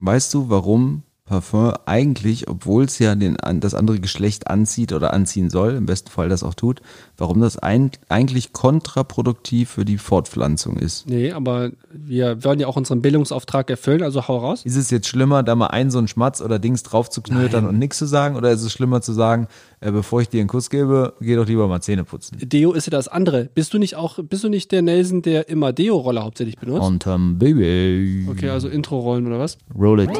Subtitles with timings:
[0.00, 5.48] Weißt du, warum Parfum eigentlich, obwohl es ja den, das andere Geschlecht anzieht oder anziehen
[5.48, 6.82] soll, im besten Fall das auch tut,
[7.16, 11.08] warum das ein, eigentlich kontraproduktiv für die Fortpflanzung ist?
[11.08, 14.64] Nee, aber wir wollen ja auch unseren Bildungsauftrag erfüllen, also hau raus.
[14.64, 17.62] Ist es jetzt schlimmer, da mal einen so einen Schmatz oder Dings drauf zu knötern
[17.62, 17.74] Nein.
[17.74, 18.34] und nichts zu sagen?
[18.34, 19.46] Oder ist es schlimmer zu sagen,
[19.80, 22.36] äh, bevor ich dir einen Kuss gebe, geh doch lieber mal Zähne putzen?
[22.40, 23.46] Deo ist ja das andere.
[23.54, 26.86] Bist du nicht auch, bist du nicht der Nelson, der immer Deo-Rolle hauptsächlich benutzt?
[26.86, 28.26] Unterm Baby.
[28.30, 29.58] Okay, also Intro-Rollen oder was?
[29.78, 30.10] Roll it.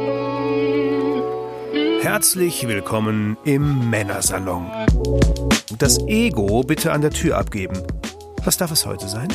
[2.03, 4.67] Herzlich willkommen im Männersalon.
[5.79, 7.77] Das Ego bitte an der Tür abgeben.
[8.45, 9.29] Was darf es heute sein?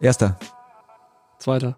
[0.00, 0.38] Erster.
[1.40, 1.76] Zweiter.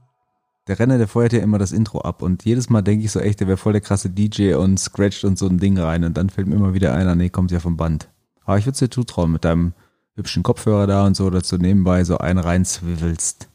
[0.69, 3.21] Der Renner, der feuert ja immer das Intro ab und jedes Mal denke ich so
[3.21, 6.17] echt, der wäre voll der krasse DJ und scratcht und so ein Ding rein und
[6.17, 8.09] dann fällt mir immer wieder einer, nee, kommt ja vom Band.
[8.45, 9.73] Aber ich würde es dir zutrauen, mit deinem
[10.15, 13.49] hübschen Kopfhörer da und so, dass du nebenbei so einen reinzwiebelst.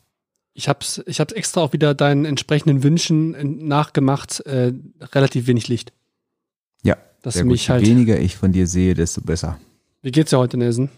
[0.55, 4.39] Ich hab's, ich hab's extra auch wieder deinen entsprechenden Wünschen äh, nachgemacht.
[4.41, 4.73] Äh,
[5.13, 5.93] relativ wenig Licht.
[6.83, 7.53] Ja, Dass sehr du gut.
[7.53, 7.85] mich Je halt.
[7.85, 9.59] weniger ich von dir sehe, desto besser.
[10.01, 10.89] Wie geht's dir heute, Nelson?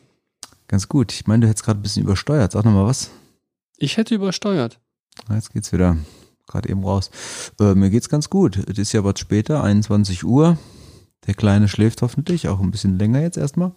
[0.67, 1.13] Ganz gut.
[1.13, 2.51] Ich meine, du hättest gerade ein bisschen übersteuert.
[2.51, 3.11] Sag nochmal was.
[3.77, 4.79] Ich hätte übersteuert.
[5.29, 5.97] Jetzt geht's wieder
[6.47, 7.09] gerade eben raus.
[7.59, 8.57] Äh, mir geht's ganz gut.
[8.69, 10.57] Es ist ja was später, 21 Uhr.
[11.27, 13.71] Der Kleine schläft hoffentlich, auch ein bisschen länger jetzt erstmal.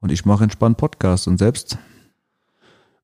[0.00, 1.78] Und ich mache entspannt Podcast und selbst.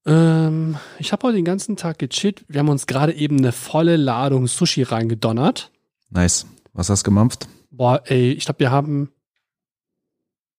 [0.05, 2.45] Ähm, ich habe heute den ganzen Tag gechillt.
[2.49, 5.71] Wir haben uns gerade eben eine volle Ladung Sushi reingedonnert.
[6.11, 6.47] Nice.
[6.75, 7.49] Was hast du gemampft?
[7.71, 9.11] Boah, ey, ich glaube, wir haben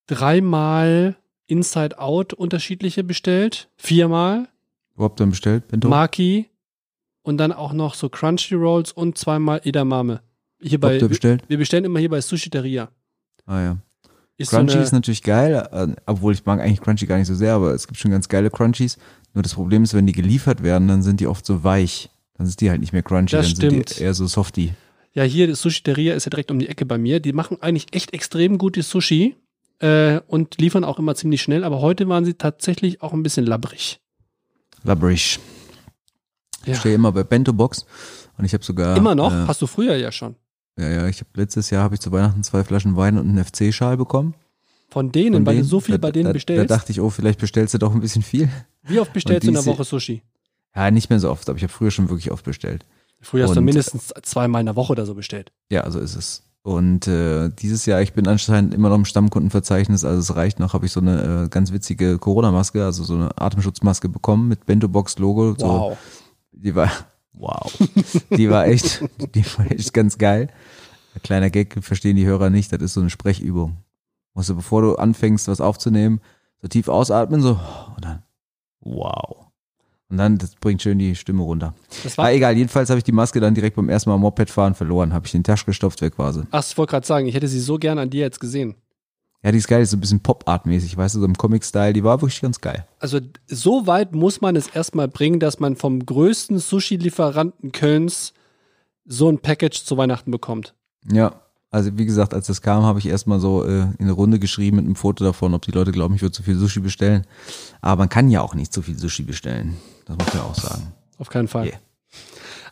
[0.08, 3.70] dreimal Inside Out unterschiedliche bestellt.
[3.76, 4.48] Viermal.
[4.96, 5.90] Wo habt ihr denn bestellt, Bento?
[5.90, 6.50] Maki.
[7.24, 10.22] Und dann auch noch so Crunchy Rolls und zweimal Edamame.
[10.62, 11.44] Hier bei, habt ihr bestellt?
[11.48, 12.90] wir bestellen immer hier bei Sushiteria.
[13.46, 13.78] Ah ja.
[14.38, 17.36] Ist Crunchy so ist natürlich geil, äh, obwohl ich mag eigentlich Crunchy gar nicht so
[17.36, 18.98] sehr, aber es gibt schon ganz geile Crunchies.
[19.34, 22.10] Nur das Problem ist, wenn die geliefert werden, dann sind die oft so weich.
[22.38, 24.00] Dann sind die halt nicht mehr crunchy, Das dann sind stimmt.
[24.00, 24.74] die eher so softy.
[25.14, 27.20] Ja, hier, das Sushiteria ist ja direkt um die Ecke bei mir.
[27.20, 29.36] Die machen eigentlich echt extrem gutes Sushi
[29.80, 31.64] äh, und liefern auch immer ziemlich schnell.
[31.64, 34.00] Aber heute waren sie tatsächlich auch ein bisschen labbrig.
[34.84, 35.40] Labrisch.
[36.66, 36.74] Ja.
[36.74, 37.86] Ich stehe immer bei Bento Box
[38.38, 39.32] und ich habe sogar Immer noch?
[39.32, 40.36] Äh, Hast du früher ja schon.
[40.78, 43.44] ja, ja, ich habe letztes Jahr habe ich zu Weihnachten zwei Flaschen Wein und einen
[43.44, 44.34] FC-Schal bekommen.
[44.90, 45.64] Von denen, Von weil denen.
[45.66, 46.70] du so viel da, bei denen da, bestellst.
[46.70, 48.50] Da dachte ich, oh, vielleicht bestellst du doch ein bisschen viel.
[48.84, 50.22] Wie oft bestellst du in der Woche Sushi?
[50.76, 52.86] Ja, nicht mehr so oft, aber ich habe früher schon wirklich oft bestellt.
[53.22, 55.52] Früher hast du Und- mindestens zweimal in der Woche oder so bestellt.
[55.72, 56.44] Ja, so ist es.
[56.62, 60.74] Und äh, dieses Jahr, ich bin anscheinend immer noch im Stammkundenverzeichnis, also es reicht noch,
[60.74, 64.88] habe ich so eine äh, ganz witzige Corona-Maske, also so eine Atemschutzmaske bekommen mit Bento
[64.88, 65.56] Box Logo.
[65.58, 65.98] So,
[66.64, 66.90] die war,
[67.34, 67.72] wow,
[68.32, 69.04] die war echt,
[69.36, 70.48] die war echt ganz geil.
[71.16, 73.78] Ein kleiner Gag, verstehen die Hörer nicht, das ist so eine Sprechübung.
[74.34, 76.22] Musst du, bevor du anfängst, was aufzunehmen,
[76.62, 77.60] so tief ausatmen, so,
[77.96, 78.24] und dann,
[78.80, 79.48] wow.
[80.10, 81.74] Und dann, das bringt schön die Stimme runter.
[82.04, 84.50] Das War war, egal, jedenfalls habe ich die Maske dann direkt beim ersten Mal Moped
[84.50, 86.44] fahren verloren, habe ich in die Tasche gestopft, weg war sie.
[86.52, 88.76] ach, ich wollte gerade sagen, ich hätte sie so gerne an dir jetzt gesehen.
[89.44, 92.04] Ja, die ist geil, ist so ein bisschen Pop-Art-mäßig, weißt du, so im Comic-Style, die
[92.04, 92.86] war wirklich ganz geil.
[93.00, 98.34] Also so weit muss man es erstmal bringen, dass man vom größten Sushi-Lieferanten Kölns
[99.06, 100.74] so ein Package zu Weihnachten bekommt.
[101.12, 104.40] Ja, also wie gesagt, als das kam, habe ich erstmal so äh, in eine Runde
[104.40, 107.26] geschrieben mit einem Foto davon, ob die Leute glauben, ich würde zu viel Sushi bestellen.
[107.82, 109.76] Aber man kann ja auch nicht zu viel Sushi bestellen.
[110.06, 110.94] Das muss man auch sagen.
[111.18, 111.66] Auf keinen Fall.
[111.66, 111.80] Yeah.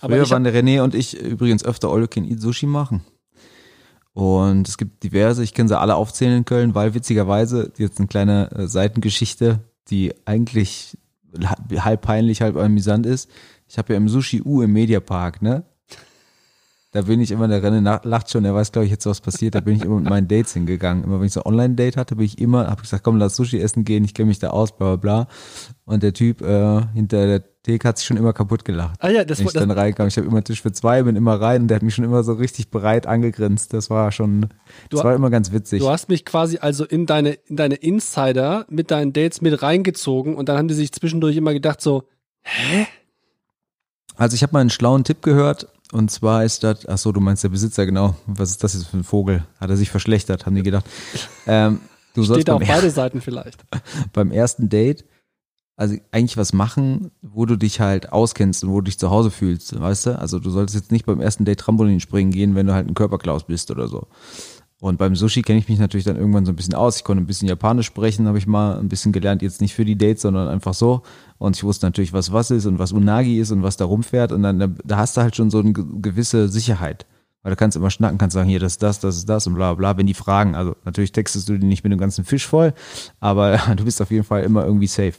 [0.01, 3.03] Aber Früher waren der René und ich übrigens öfter All You Can Eat Sushi machen.
[4.13, 8.07] Und es gibt diverse, ich kann sie alle aufzählen in Köln, weil witzigerweise, jetzt eine
[8.07, 10.97] kleine äh, Seitengeschichte, die eigentlich
[11.77, 13.29] halb peinlich, halb amüsant ist.
[13.67, 15.63] Ich habe ja im Sushi U im Mediapark, ne?
[16.93, 19.21] Da bin ich immer, der René nach- lacht schon, er weiß, glaube ich, jetzt was
[19.21, 19.55] passiert.
[19.55, 21.05] Da bin ich immer mit meinen Dates hingegangen.
[21.05, 23.61] Immer wenn ich so ein Online-Date hatte, bin ich immer, habe gesagt, komm, lass Sushi
[23.61, 25.27] essen gehen, ich kenne mich da aus, bla bla bla.
[25.85, 28.95] Und der Typ äh, hinter der Theke hat sich schon immer kaputt gelacht.
[29.03, 31.03] ah ja, das, Wenn war ich dann das, reinkam, ich habe immer Tisch für zwei,
[31.03, 33.71] bin immer rein und der hat mich schon immer so richtig bereit angegrinst.
[33.73, 34.41] Das war schon,
[34.89, 35.79] Du- das war immer ganz witzig.
[35.79, 40.35] du hast mich quasi also in deine, in deine Insider mit deinen Dates mit reingezogen
[40.35, 42.03] und dann haben die sich zwischendurch immer gedacht so,
[44.15, 47.19] Also ich habe mal einen schlauen Tipp gehört und zwar ist das, ach so, du
[47.19, 48.15] meinst der Besitzer, genau.
[48.25, 49.43] Was ist das jetzt für ein Vogel?
[49.59, 50.85] Hat er sich verschlechtert, haben die gedacht.
[51.47, 51.79] Ähm,
[52.15, 53.63] du sollst steht auf beim, beide Seiten vielleicht.
[54.13, 55.05] beim ersten Date
[55.81, 59.31] also eigentlich was machen, wo du dich halt auskennst und wo du dich zu Hause
[59.31, 60.19] fühlst, weißt du?
[60.19, 62.93] Also du solltest jetzt nicht beim ersten Date Trampolin springen gehen, wenn du halt ein
[62.93, 64.07] Körperklaus bist oder so.
[64.79, 66.97] Und beim Sushi kenne ich mich natürlich dann irgendwann so ein bisschen aus.
[66.97, 69.85] Ich konnte ein bisschen Japanisch sprechen, habe ich mal ein bisschen gelernt, jetzt nicht für
[69.85, 71.01] die Dates, sondern einfach so.
[71.39, 74.31] Und ich wusste natürlich, was was ist und was Unagi ist und was da rumfährt.
[74.31, 77.07] Und dann da, hast du halt schon so eine ge- gewisse Sicherheit.
[77.41, 79.55] Weil du kannst immer schnacken, kannst sagen, hier, das ist das, das ist das und
[79.55, 80.53] bla bla, wenn die fragen.
[80.53, 82.73] Also natürlich textest du die nicht mit dem ganzen Fisch voll,
[83.19, 85.13] aber du bist auf jeden Fall immer irgendwie safe.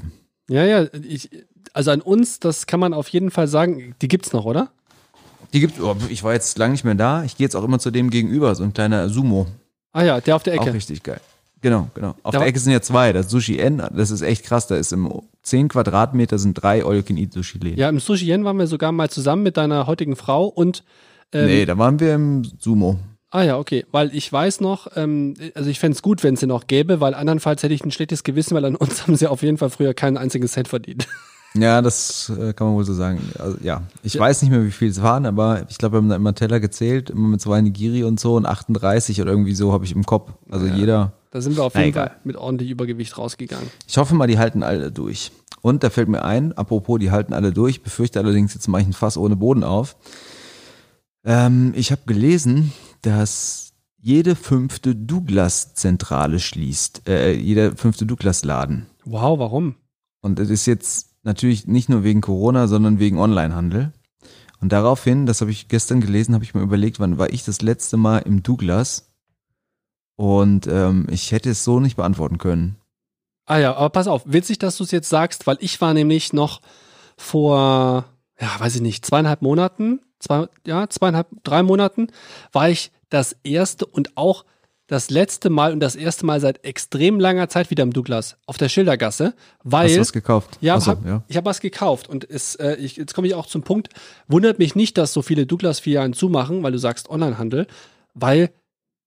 [0.49, 1.31] Ja, ja, ich,
[1.73, 4.71] also an uns, das kann man auf jeden Fall sagen, die gibt's noch, oder?
[5.53, 7.25] Die gibt, oh, ich war jetzt lange nicht mehr da.
[7.25, 9.47] Ich gehe jetzt auch immer zu dem gegenüber, so ein kleiner Sumo.
[9.93, 10.75] Ah ja, der auf der Auch Ecke.
[10.75, 11.21] richtig geil.
[11.61, 12.15] Genau, genau.
[12.23, 13.13] Auf Da- der Ecke sind ja zwei.
[13.13, 14.67] Das Sushi N, das ist echt krass.
[14.67, 15.13] Da ist im
[15.43, 17.79] 10 Quadratmeter sind drei All You Can Eat Sushi Läden.
[17.79, 20.83] Ja, im Sushi Yen waren wir sogar mal zusammen mit deiner heutigen Frau und
[21.33, 22.99] ähm, nee, da waren wir im Sumo.
[23.35, 23.87] Ah ja, okay.
[23.91, 27.15] Weil ich weiß noch, ähm, also ich fänd's gut, wenn es sie noch gäbe, weil
[27.15, 29.95] andernfalls hätte ich ein schlechtes Gewissen, weil an uns haben sie auf jeden Fall früher
[29.95, 31.09] keinen einzigen Cent verdient.
[31.55, 33.21] Ja, das äh, kann man wohl so sagen.
[33.39, 36.09] Also, ja, ich weiß nicht mehr, wie viel es waren, aber ich glaube, wir haben
[36.09, 39.73] da immer Teller gezählt, immer mit zwei Nigiri und so und 38 oder irgendwie so
[39.73, 40.31] habe ich im Kopf.
[40.51, 41.13] Also jeder.
[41.31, 41.95] Da sind wir auf jeden.
[41.95, 43.69] Fall mit ordentlich Übergewicht rausgegangen.
[43.87, 45.33] Ich hoffe mal, die halten alle durch.
[45.63, 47.83] Und da fällt mir ein, apropos, die halten alle durch.
[47.83, 49.97] Befürchte allerdings, jetzt mache ich ein Fass ohne Boden auf.
[51.25, 57.09] Ähm, ich habe gelesen, dass jede fünfte Douglas-Zentrale schließt.
[57.09, 58.87] Äh, jeder fünfte Douglas-Laden.
[59.05, 59.77] Wow, warum?
[60.21, 63.93] Und das ist jetzt natürlich nicht nur wegen Corona, sondern wegen Onlinehandel.
[64.61, 67.63] Und daraufhin, das habe ich gestern gelesen, habe ich mir überlegt, wann war ich das
[67.63, 69.13] letzte Mal im Douglas?
[70.17, 72.77] Und ähm, ich hätte es so nicht beantworten können.
[73.45, 76.33] Ah ja, aber pass auf, witzig, dass du es jetzt sagst, weil ich war nämlich
[76.33, 76.61] noch
[77.17, 78.05] vor,
[78.41, 82.09] ja, weiß ich nicht, zweieinhalb Monaten, zwei, ja, zweieinhalb, drei Monaten,
[82.53, 84.45] war ich das erste und auch
[84.87, 88.59] das letzte Mal und das erste Mal seit extrem langer Zeit wieder im Douglas auf
[88.59, 90.59] der Schildergasse, weil Hast du was gekauft?
[90.61, 91.23] Ja, so, hab, ja.
[91.29, 93.89] ich habe was gekauft und es, äh, ich, jetzt komme ich auch zum Punkt.
[94.29, 97.67] Wundert mich nicht, dass so viele Douglas-Filialen zumachen, weil du sagst Onlinehandel,
[98.15, 98.51] weil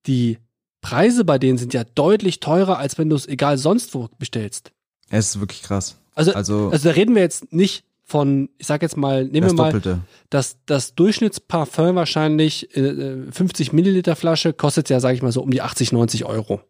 [0.07, 0.39] die
[0.81, 4.71] Preise bei denen sind ja deutlich teurer, als wenn du es egal sonst wo bestellst.
[5.09, 5.97] Es ist wirklich krass.
[6.15, 9.53] Also, Also, also da reden wir jetzt nicht von, ich sag jetzt mal, nehmen das
[9.53, 10.01] wir mal, Doppelte.
[10.29, 15.49] das, das Durchschnittsparfum wahrscheinlich, äh, 50 Milliliter Flasche kostet ja, sage ich mal so, um
[15.49, 16.61] die 80, 90 Euro.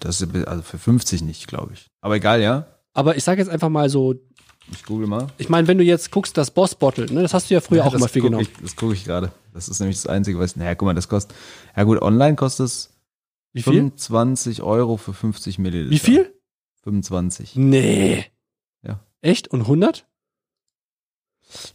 [0.00, 1.90] Das ist also für 50 nicht, glaube ich.
[2.00, 2.66] Aber egal, ja.
[2.92, 4.14] Aber ich sage jetzt einfach mal so,
[4.72, 5.26] Ich google mal.
[5.38, 7.78] ich meine, wenn du jetzt guckst, das Boss Bottle, ne, das hast du ja früher
[7.78, 8.42] Ja, auch immer viel genommen.
[8.50, 9.32] Ich, das gucke ich gerade.
[9.52, 10.56] Das ist nämlich das Einzige, was.
[10.56, 11.36] Naja, guck mal, das kostet.
[11.76, 12.90] Ja, gut, online kostet es
[13.52, 13.72] Wie viel?
[13.74, 15.90] 25 Euro für 50 Milliliter.
[15.90, 16.34] Wie viel?
[16.84, 17.56] 25.
[17.56, 18.26] Nee.
[19.24, 19.48] Echt?
[19.48, 20.06] Und 100?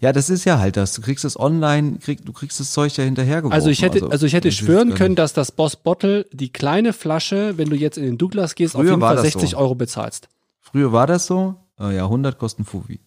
[0.01, 0.93] Ja, das ist ja halt das.
[0.93, 3.53] Du kriegst es online, krieg, du kriegst das Zeug ja hinterhergeworfen.
[3.53, 7.57] Also ich hätte, also ich hätte schwören können, dass das Boss Bottle die kleine Flasche,
[7.57, 9.57] wenn du jetzt in den Douglas gehst, auf Früher jeden war Fall das 60 so.
[9.57, 10.27] Euro bezahlst.
[10.59, 11.55] Früher war das so.
[11.79, 12.99] Äh, ja, 100 kosten Fuvi.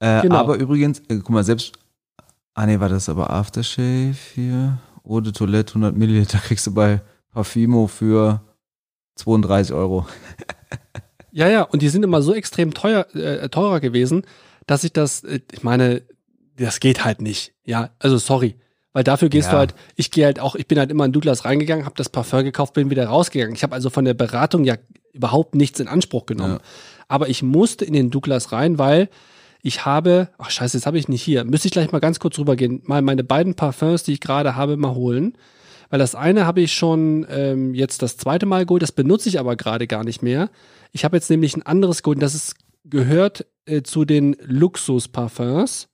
[0.00, 0.36] Äh, Genau.
[0.36, 1.72] Aber übrigens, äh, guck mal, selbst.
[2.54, 4.78] Ah, nee, war das aber Aftershave hier?
[5.04, 7.00] Eau de Toilette 100 Milliliter kriegst du bei
[7.32, 8.42] Parfimo für
[9.14, 10.06] 32 Euro.
[11.32, 14.22] Ja, ja, und die sind immer so extrem teuer, äh, teurer gewesen,
[14.66, 16.02] dass ich das, äh, ich meine,
[16.56, 17.52] das geht halt nicht.
[17.64, 18.56] Ja, also sorry.
[18.92, 19.52] Weil dafür gehst Ja.
[19.52, 22.08] du halt, ich gehe halt auch, ich bin halt immer in Douglas reingegangen, habe das
[22.08, 23.54] Parfum gekauft, bin wieder rausgegangen.
[23.54, 24.76] Ich habe also von der Beratung ja
[25.12, 26.54] überhaupt nichts in Anspruch genommen.
[26.54, 27.04] Ja.
[27.08, 29.08] Aber ich musste in den Douglas rein, weil
[29.62, 31.44] ich habe, ach scheiße, jetzt habe ich nicht hier.
[31.44, 34.76] Müsste ich gleich mal ganz kurz rübergehen, mal meine beiden Parfums, die ich gerade habe,
[34.76, 35.36] mal holen.
[35.90, 39.38] Weil das eine habe ich schon ähm, jetzt das zweite Mal geholt, das benutze ich
[39.38, 40.50] aber gerade gar nicht mehr.
[40.92, 42.54] Ich habe jetzt nämlich ein anderes geholt, das ist,
[42.84, 45.88] gehört äh, zu den Luxus-Parfums,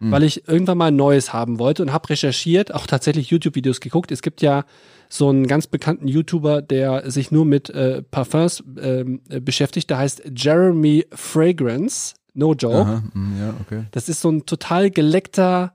[0.00, 0.10] Hm.
[0.10, 4.10] weil ich irgendwann mal ein neues haben wollte und habe recherchiert, auch tatsächlich YouTube-Videos geguckt.
[4.10, 4.64] Es gibt ja
[5.10, 9.98] so einen ganz bekannten YouTuber, der sich nur mit äh, Parfums ähm, äh, beschäftigt, der
[9.98, 12.14] heißt Jeremy Fragrance.
[12.32, 12.76] No joke.
[12.76, 13.84] Aha, mm, ja, okay.
[13.90, 15.74] Das ist so ein total geleckter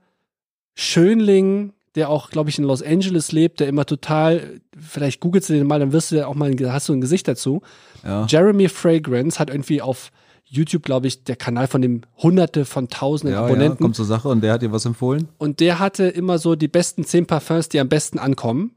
[0.74, 5.54] Schönling, der auch, glaube ich, in Los Angeles lebt, der immer total, vielleicht googelst du
[5.54, 7.62] den mal, dann wirst du ja auch mal, ein- hast du ein Gesicht dazu.
[8.04, 8.26] Ja.
[8.28, 10.12] Jeremy Fragrance hat irgendwie auf
[10.44, 13.82] YouTube, glaube ich, der Kanal von dem hunderte von tausenden Ja, ja, Abonnenten.
[13.82, 15.28] kommt zur Sache und der hat dir was empfohlen?
[15.38, 18.70] und der hatte immer so die besten zehn Parfums, die am besten ankommen.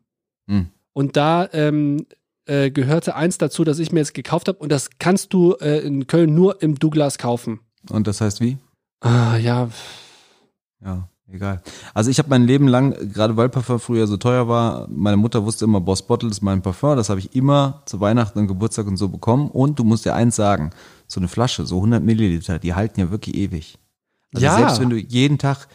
[0.48, 0.70] Hm.
[0.94, 2.08] Und da ähm,
[2.46, 4.58] äh, gehörte eins dazu, das ich mir jetzt gekauft habe.
[4.58, 7.60] Und das kannst du äh, in Köln nur im Douglas kaufen.
[7.92, 8.58] Und das heißt wie?
[9.02, 9.70] Ah, ja,
[10.84, 11.62] Ja, egal.
[11.94, 15.46] Also ich habe mein Leben lang, gerade weil Parfum früher so teuer war, meine Mutter
[15.46, 18.88] wusste immer, Boss Bottle ist mein Parfum, das habe ich immer zu Weihnachten und Geburtstag
[18.88, 19.50] und so bekommen.
[19.50, 20.72] Und du musst dir eins sagen,
[21.08, 23.78] so eine Flasche, so 100 Milliliter, die halten ja wirklich ewig.
[24.34, 24.56] Also Ja.
[24.56, 25.68] selbst wenn du jeden Tag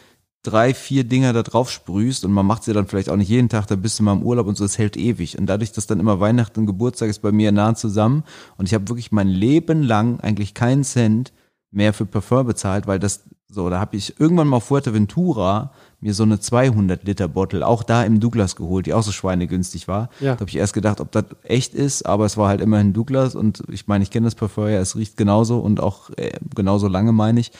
[0.43, 3.49] drei, vier Dinger da drauf sprühst und man macht sie dann vielleicht auch nicht jeden
[3.49, 5.37] Tag, dann bist du mal im Urlaub und so, es hält ewig.
[5.37, 8.23] Und dadurch, dass dann immer Weihnachten und Geburtstag ist bei mir nah zusammen
[8.57, 11.33] und ich habe wirklich mein Leben lang eigentlich keinen Cent
[11.71, 16.13] mehr für Parfum bezahlt, weil das so, da habe ich irgendwann mal auf Fuerteventura mir
[16.13, 20.09] so eine 200 Liter Bottle, auch da im Douglas geholt, die auch so schweinegünstig war.
[20.19, 20.33] Ja.
[20.33, 23.35] Da habe ich erst gedacht, ob das echt ist, aber es war halt immerhin Douglas
[23.35, 26.87] und ich meine, ich kenne das Parfum ja, es riecht genauso und auch äh, genauso
[26.87, 27.51] lange, meine ich.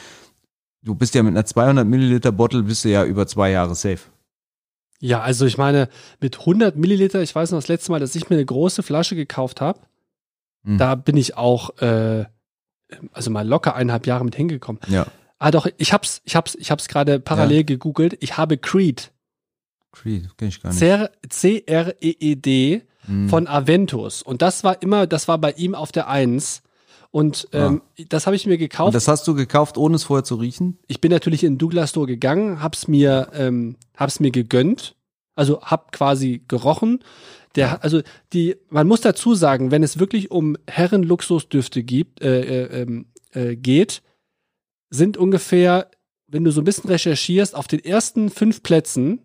[0.84, 4.02] Du bist ja mit einer 200 Milliliter Bottle bist du ja über zwei Jahre safe.
[5.00, 5.90] Ja, also ich meine,
[6.20, 9.16] mit 100 Milliliter, ich weiß noch das letzte Mal, dass ich mir eine große Flasche
[9.16, 9.80] gekauft habe,
[10.66, 10.78] Hm.
[10.78, 12.26] da bin ich auch, äh,
[13.14, 14.82] also mal locker eineinhalb Jahre mit hingekommen.
[14.88, 15.06] Ja.
[15.40, 18.18] Ah doch, ich hab's, ich hab's, ich hab's gerade parallel gegoogelt.
[18.22, 19.12] Ich habe Creed.
[19.92, 20.80] Creed, kenn ich gar nicht.
[21.30, 23.30] C-R-E-E-D Hm.
[23.30, 24.24] von Aventus.
[24.24, 26.64] Und das war immer, das war bei ihm auf der Eins.
[27.12, 28.96] Und ähm, das habe ich mir Und gekauft.
[28.96, 30.80] das hast du gekauft, ohne es vorher zu riechen?
[30.88, 34.96] ich bin natürlich in den Douglas Store gegangen, hab's mir, ähm, hab's mir gegönnt.
[35.36, 37.04] Also hab quasi gerochen.
[37.56, 38.02] Der, also
[38.34, 43.56] die, man muss dazu sagen, wenn es wirklich um Herrenluxusdüfte gibt, äh, äh, ähm, äh,
[43.56, 44.02] geht,
[44.96, 45.90] sind ungefähr,
[46.28, 49.20] wenn du so ein bisschen recherchierst, auf den ersten fünf Plätzen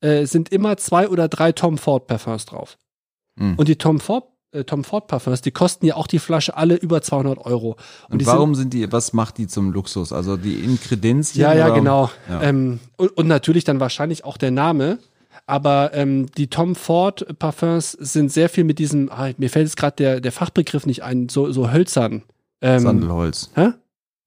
[0.00, 2.78] äh, sind immer zwei oder drei Tom Ford Parfums drauf.
[3.38, 3.54] Hm.
[3.56, 6.76] Und die Tom Ford, äh, Tom Ford Parfums, die kosten ja auch die Flasche alle
[6.76, 7.76] über 200 Euro.
[8.08, 10.12] Und, die warum sind die, was macht die zum Luxus?
[10.12, 11.42] Also die Inkredenzien?
[11.42, 11.74] Ja, ja, oder?
[11.74, 12.10] genau.
[12.28, 12.42] Ja.
[12.42, 14.98] Ähm, und, und natürlich dann wahrscheinlich auch der Name.
[15.46, 19.76] Aber ähm, die Tom Ford Parfums sind sehr viel mit diesem, ah, mir fällt jetzt
[19.76, 22.22] gerade der, der Fachbegriff nicht ein, so, so hölzern.
[22.60, 23.50] Ähm, Sandelholz.
[23.54, 23.72] Hä?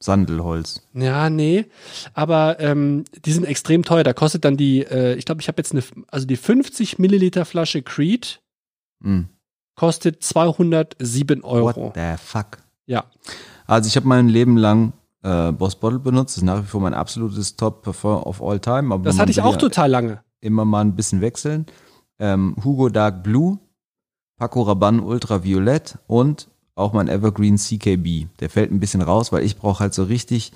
[0.06, 0.82] Sandelholz.
[0.94, 1.66] Ja, nee.
[2.14, 4.04] Aber ähm, die sind extrem teuer.
[4.04, 7.44] Da kostet dann die, äh, ich glaube, ich habe jetzt eine, also die 50 Milliliter
[7.46, 8.42] Flasche Creed
[9.04, 9.28] Hm.
[9.76, 11.88] kostet 207 Euro.
[11.88, 12.58] What the fuck?
[12.86, 13.04] Ja.
[13.68, 14.94] Also ich habe mein Leben lang
[15.24, 16.34] äh, Boss Bottle benutzt.
[16.36, 18.94] Das ist nach wie vor mein absolutes Top of all time.
[18.94, 20.24] Aber Das hatte ich auch ja total lange.
[20.40, 21.66] immer mal ein bisschen wechseln.
[22.20, 23.60] Ähm, Hugo Dark Blue,
[24.38, 28.27] Paco Rabanne Ultraviolett und auch mein Evergreen CKB.
[28.39, 30.51] Der fällt ein bisschen raus, weil ich brauche halt so richtig,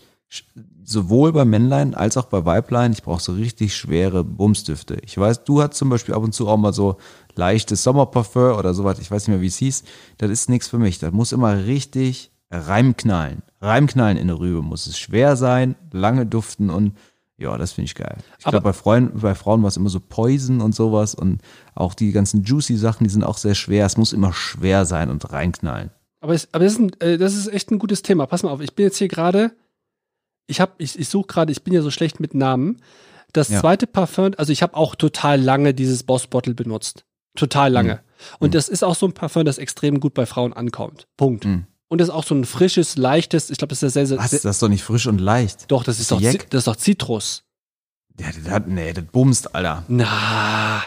[0.84, 4.98] sowohl bei Männlein als auch bei Weiblein, ich brauche so richtig schwere Bumsdüfte.
[5.06, 6.98] Ich weiß, du hast zum Beispiel ab und zu auch mal so
[7.36, 9.84] leichtes Sommerparfum oder sowas, ich weiß nicht mehr, wie es hieß.
[10.18, 11.00] Das ist nichts für mich.
[11.00, 13.42] Das muss immer richtig reimknallen.
[13.62, 16.94] Reimknallen in der Rübe muss es schwer sein, lange duften und
[17.38, 18.18] ja, das finde ich geil.
[18.38, 21.42] Ich glaube, bei Frauen, bei Frauen war es immer so Poison und sowas und
[21.74, 23.86] auch die ganzen juicy Sachen, die sind auch sehr schwer.
[23.86, 25.92] Es muss immer schwer sein und reinknallen.
[26.22, 28.26] Aber, es, aber das, ist ein, äh, das ist echt ein gutes Thema.
[28.26, 29.52] Pass mal auf, ich bin jetzt hier gerade,
[30.48, 32.82] ich habe, ich, ich suche gerade, ich bin ja so schlecht mit Namen.
[33.32, 33.60] Das Ja.
[33.62, 37.06] zweite Parfum, also ich habe auch total lange dieses Boss Bottle benutzt.
[37.36, 37.94] Total lange.
[37.96, 38.36] Mhm.
[38.40, 41.08] Und das ist auch so ein Parfum, das extrem gut bei Frauen ankommt.
[41.16, 41.46] Punkt.
[41.46, 41.66] Mhm.
[41.88, 44.32] Und das ist auch so ein frisches, leichtes, ich glaube, das ist sehr, sehr, Was?
[44.32, 45.72] sehr Das ist doch nicht frisch und leicht.
[45.72, 46.50] doch, das ist doch, Jack?
[46.50, 47.44] Das ist doch Zitrus.
[48.20, 49.86] Ja, das hat, nee, das bumst, Alter.
[49.88, 50.84] Na,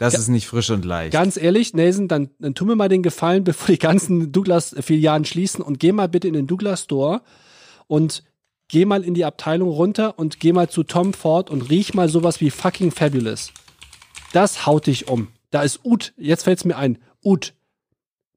[0.00, 1.12] Das ist nicht frisch und leicht.
[1.12, 5.62] ganz ehrlich, Nathan, dann, dann tu mir mal den Gefallen, bevor die ganzen Douglas-Filialen schließen
[5.62, 7.20] und geh mal bitte in den Douglas Store
[7.86, 8.24] und
[8.68, 12.08] geh mal in die Abteilung runter und geh mal zu Tom Ford und riech mal
[12.08, 13.52] sowas wie fucking fabulous.
[14.32, 15.28] Das haut dich um.
[15.50, 17.52] Da ist Oud, jetzt fällt's mir ein, Oud.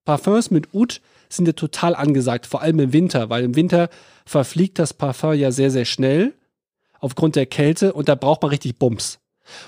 [0.04, 3.90] Parfums mit Oud sind ja total angesagt, vor allem im Winter, weil im Winter
[4.26, 6.34] verfliegt das Parfum ja sehr, sehr schnell
[7.00, 9.20] aufgrund der Kälte und da braucht man richtig Bums.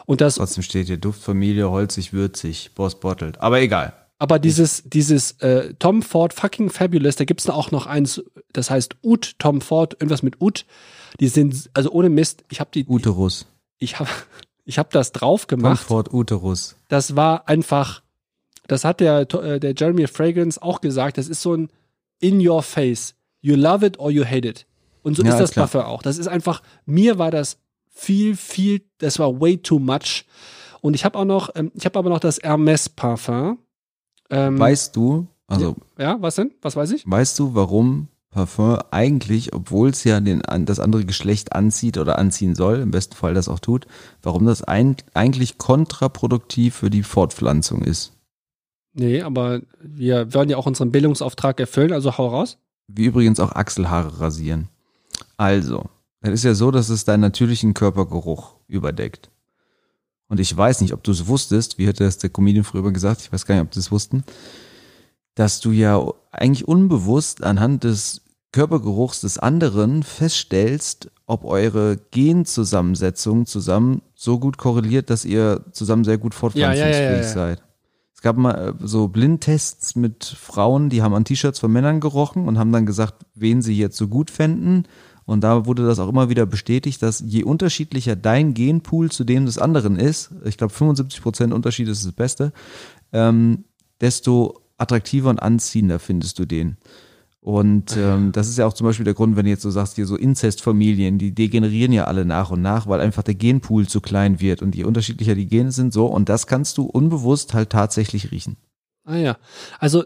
[0.05, 3.39] Und das Trotzdem steht hier Duftfamilie, holzig, würzig, Boss Bottled.
[3.41, 3.93] Aber egal.
[4.17, 8.23] Aber dieses, dieses äh, Tom Ford fucking Fabulous, da gibt's auch noch eins,
[8.53, 10.65] das heißt Ut, Tom Ford, irgendwas mit Ut.
[11.19, 13.45] Die sind, also ohne Mist, ich habe die, Uterus.
[13.77, 14.09] ich habe
[14.65, 15.85] ich hab das drauf gemacht.
[15.87, 16.75] Comfort Uterus.
[16.87, 18.03] Das war einfach,
[18.67, 21.69] das hat der, äh, der Jeremy Fragrance auch gesagt, das ist so ein
[22.19, 23.15] in your face.
[23.41, 24.65] You love it or you hate it.
[25.03, 25.67] Und so Ja, ist das klar.
[25.67, 26.01] Parfum auch.
[26.01, 27.57] Das ist einfach, mir war das
[27.95, 30.25] viel, viel, das war way too much.
[30.81, 33.57] Und ich habe auch noch, ähm, ich habe aber noch das Hermes Parfum.
[34.29, 36.51] Ähm, Weißt du, also ja, was denn?
[36.61, 37.09] Was weiß ich?
[37.09, 42.53] weißt du, warum Parfum eigentlich, obwohl es ja den, das andere Geschlecht anzieht oder anziehen
[42.53, 43.87] soll, im besten Fall das auch tut,
[44.21, 48.11] warum das ein, eigentlich kontraproduktiv für die Fortpflanzung ist?
[48.93, 52.57] Nee, aber wir wollen ja auch unseren Bildungsauftrag erfüllen, also hau raus.
[52.87, 54.69] Wie übrigens auch Achselhaare rasieren.
[55.37, 55.89] Also,
[56.33, 59.29] es ist ja so, dass es deinen natürlichen Körpergeruch überdeckt.
[60.27, 63.21] Und ich weiß nicht, ob du es wusstest, wie hat das der Comedian früher gesagt,
[63.21, 64.23] ich weiß gar nicht, ob die es wussten,
[65.35, 74.01] dass du ja eigentlich unbewusst anhand des Körpergeruchs des anderen feststellst, ob eure Genzusammensetzung zusammen
[74.15, 77.63] so gut korreliert, dass ihr zusammen sehr gut fortpflanzungsfähig Ja, ja, ja, seid.
[78.13, 82.47] Es gab mal äh, so Blindtests mit Frauen, die haben an T-Shirts von Männern gerochen
[82.47, 84.87] und haben dann gesagt, wen sie jetzt so gut fänden.
[85.25, 89.45] Und da wurde das auch immer wieder bestätigt, dass je unterschiedlicher dein Genpool zu dem
[89.45, 92.53] des anderen ist, ich glaube 75% Unterschied ist das Beste,
[93.11, 93.65] ähm,
[94.01, 96.77] desto attraktiver und anziehender findest du den.
[97.45, 99.95] Und ähm, das ist ja auch zum Beispiel der Grund, wenn du jetzt so sagst,
[99.95, 104.01] hier so Inzestfamilien, die degenerieren ja alle nach und nach, weil einfach der Genpool zu
[104.01, 107.69] klein wird und je unterschiedlicher die Gene sind, so, und das kannst du unbewusst halt
[107.69, 108.57] tatsächlich riechen.
[109.03, 109.37] Ah ja.
[109.77, 110.05] Also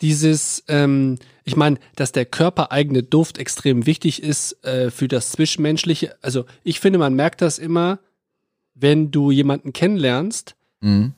[0.00, 6.16] dieses, ähm, ich meine, dass der körpereigene Duft extrem wichtig ist äh, für das Zwischenmenschliche.
[6.22, 7.98] Also ich finde, man merkt das immer,
[8.74, 11.14] wenn du jemanden kennenlernst, Mhm.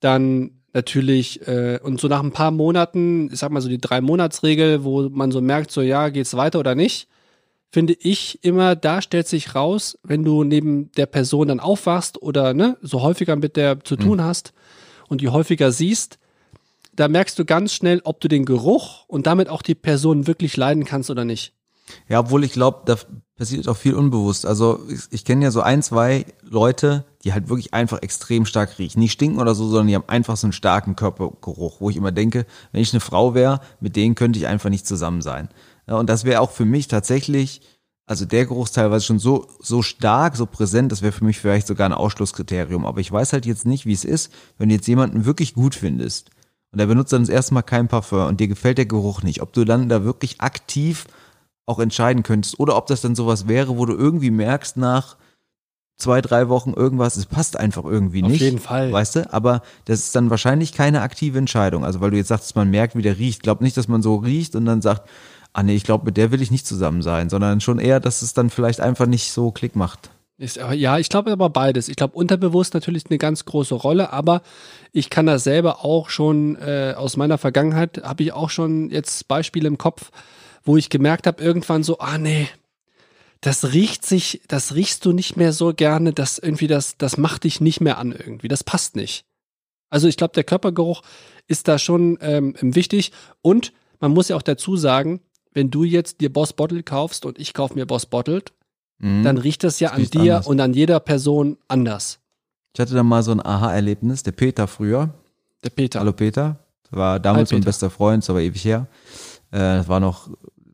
[0.00, 4.84] dann natürlich, äh, und so nach ein paar Monaten, ich sag mal so die Drei-Monats-Regel,
[4.84, 7.08] wo man so merkt, so ja, geht's weiter oder nicht,
[7.70, 12.54] finde ich immer, da stellt sich raus, wenn du neben der Person dann aufwachst oder
[12.54, 14.52] ne, so häufiger mit der zu tun hast
[15.08, 16.18] und die häufiger siehst,
[16.98, 20.56] da merkst du ganz schnell, ob du den Geruch und damit auch die Person wirklich
[20.56, 21.54] leiden kannst oder nicht.
[22.08, 22.96] Ja, obwohl ich glaube, da
[23.36, 24.44] passiert auch viel unbewusst.
[24.44, 28.78] Also ich, ich kenne ja so ein, zwei Leute, die halt wirklich einfach extrem stark
[28.78, 28.98] riechen.
[28.98, 32.12] Nicht stinken oder so, sondern die haben einfach so einen starken Körpergeruch, wo ich immer
[32.12, 35.48] denke, wenn ich eine Frau wäre, mit denen könnte ich einfach nicht zusammen sein.
[35.86, 37.62] Ja, und das wäre auch für mich tatsächlich,
[38.06, 41.68] also der Geruch teilweise schon so, so stark, so präsent, das wäre für mich vielleicht
[41.68, 42.84] sogar ein Ausschlusskriterium.
[42.84, 45.76] Aber ich weiß halt jetzt nicht, wie es ist, wenn du jetzt jemanden wirklich gut
[45.76, 46.30] findest
[46.72, 49.42] und der benutzt dann das erste Mal kein Parfum und dir gefällt der Geruch nicht,
[49.42, 51.06] ob du dann da wirklich aktiv
[51.66, 55.16] auch entscheiden könntest oder ob das dann sowas wäre, wo du irgendwie merkst nach
[55.98, 58.40] zwei, drei Wochen irgendwas, es passt einfach irgendwie Auf nicht.
[58.40, 58.92] jeden Fall.
[58.92, 59.32] Weißt du?
[59.32, 61.84] Aber das ist dann wahrscheinlich keine aktive Entscheidung.
[61.84, 63.42] Also weil du jetzt sagst, man merkt, wie der riecht.
[63.42, 65.08] Glaub nicht, dass man so riecht und dann sagt,
[65.52, 68.22] ah nee, ich glaube, mit der will ich nicht zusammen sein, sondern schon eher, dass
[68.22, 70.10] es dann vielleicht einfach nicht so Klick macht.
[70.38, 71.88] Ist, ja, ich glaube aber beides.
[71.88, 74.42] Ich glaube, unterbewusst natürlich eine ganz große Rolle, aber
[74.92, 79.26] ich kann das selber auch schon äh, aus meiner Vergangenheit, habe ich auch schon jetzt
[79.26, 80.12] Beispiele im Kopf,
[80.62, 82.48] wo ich gemerkt habe, irgendwann so, ah nee,
[83.40, 87.42] das riecht sich, das riechst du nicht mehr so gerne, das irgendwie, das, das macht
[87.42, 89.24] dich nicht mehr an irgendwie, das passt nicht.
[89.90, 91.02] Also ich glaube, der Körpergeruch
[91.48, 93.10] ist da schon ähm, wichtig
[93.42, 95.20] und man muss ja auch dazu sagen,
[95.52, 98.52] wenn du jetzt dir Boss Bottle kaufst und ich kaufe mir Boss Bottled,
[99.00, 99.22] Mhm.
[99.22, 100.46] dann riecht das ja Das an dir anders.
[100.46, 102.18] und an jeder Person anders.
[102.74, 105.10] Ich hatte da mal so ein Aha-Erlebnis, der Peter früher,
[105.64, 106.00] Der Peter.
[106.00, 106.58] Hallo Peter.
[106.90, 108.86] Das war damals mein bester Freund, das war ewig her.
[109.50, 110.28] Äh, das war noch,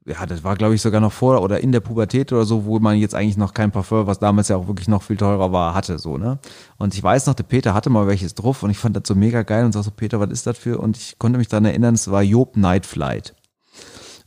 [0.06, 2.78] ja, das war glaube ich sogar noch vor oder in der Pubertät oder so, wo
[2.78, 5.74] man jetzt eigentlich noch kein Parfum, was damals ja auch wirklich noch viel teurer war,
[5.74, 6.38] hatte, so, ne?
[6.76, 9.14] Und ich weiß noch, der Peter hatte mal welches drauf und ich fand das so
[9.14, 10.78] mega geil und sag so, Peter, was ist das für?
[10.78, 13.34] Und ich konnte mich daran erinnern, es war Job Night Flight.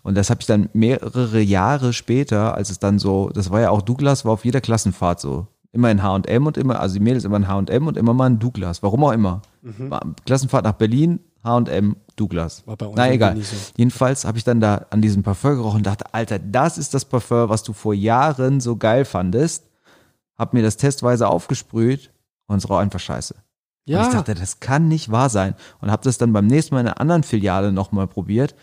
[0.08, 3.72] Und das habe ich dann mehrere Jahre später, als es dann so, das war ja
[3.72, 5.48] auch Douglas, war auf jeder Klassenfahrt so.
[5.74, 8.40] Immer in H&M und immer, also die Mädels immer in H&M und immer mal in
[8.40, 8.82] Douglas.
[8.82, 9.42] Warum auch immer.
[9.62, 12.66] War Klassenfahrt nach Berlin, H&M, Douglas.
[12.66, 13.36] War bei uns Na egal.
[13.42, 13.58] so.
[13.76, 17.04] Jedenfalls habe ich dann da an diesem Parfum gerochen und dachte, Alter, das ist das
[17.04, 19.66] Parfum, was du vor Jahren so geil fandest.
[20.38, 22.14] Hab mir das testweise aufgesprüht
[22.48, 23.34] und es roch einfach scheiße.
[23.34, 23.44] Und
[23.94, 25.54] ja, ich dachte, das kann nicht wahr sein.
[25.82, 28.56] Und habe das dann beim nächsten Mal in einer anderen Filiale nochmal probiert.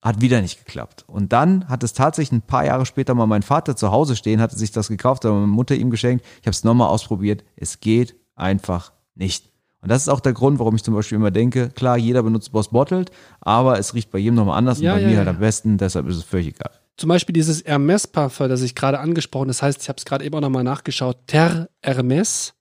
[0.00, 1.04] Hat wieder nicht geklappt.
[1.08, 4.40] Und dann hat es tatsächlich ein paar Jahre später mal mein Vater zu Hause stehen,
[4.40, 6.24] hatte sich das gekauft, hat meine Mutter ihm geschenkt.
[6.40, 7.42] Ich habe es nochmal ausprobiert.
[7.56, 9.50] Es geht einfach nicht.
[9.80, 12.52] Und das ist auch der Grund, warum ich zum Beispiel immer denke, klar, jeder benutzt
[12.52, 15.18] Boss Bottled, aber es riecht bei jedem nochmal anders Ja, und bei ja, mir ja.
[15.18, 16.70] halt am besten, deshalb ist es völlig egal.
[16.96, 20.34] zum Beispiel dieses Hermes-Parfum, das ich gerade angesprochen das heißt, ich habe es gerade eben
[20.34, 22.54] auch nochmal nachgeschaut, Terre Hermes.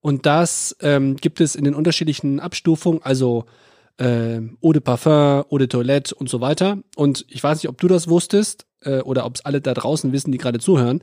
[0.00, 3.46] Und das ähm, gibt es in den unterschiedlichen Abstufungen, also
[3.98, 6.78] ähm, Eau de Parfum, Eau de Toilette und so weiter.
[6.96, 10.12] Und ich weiß nicht, ob du das wusstest äh, oder ob es alle da draußen
[10.12, 11.02] wissen, die gerade zuhören.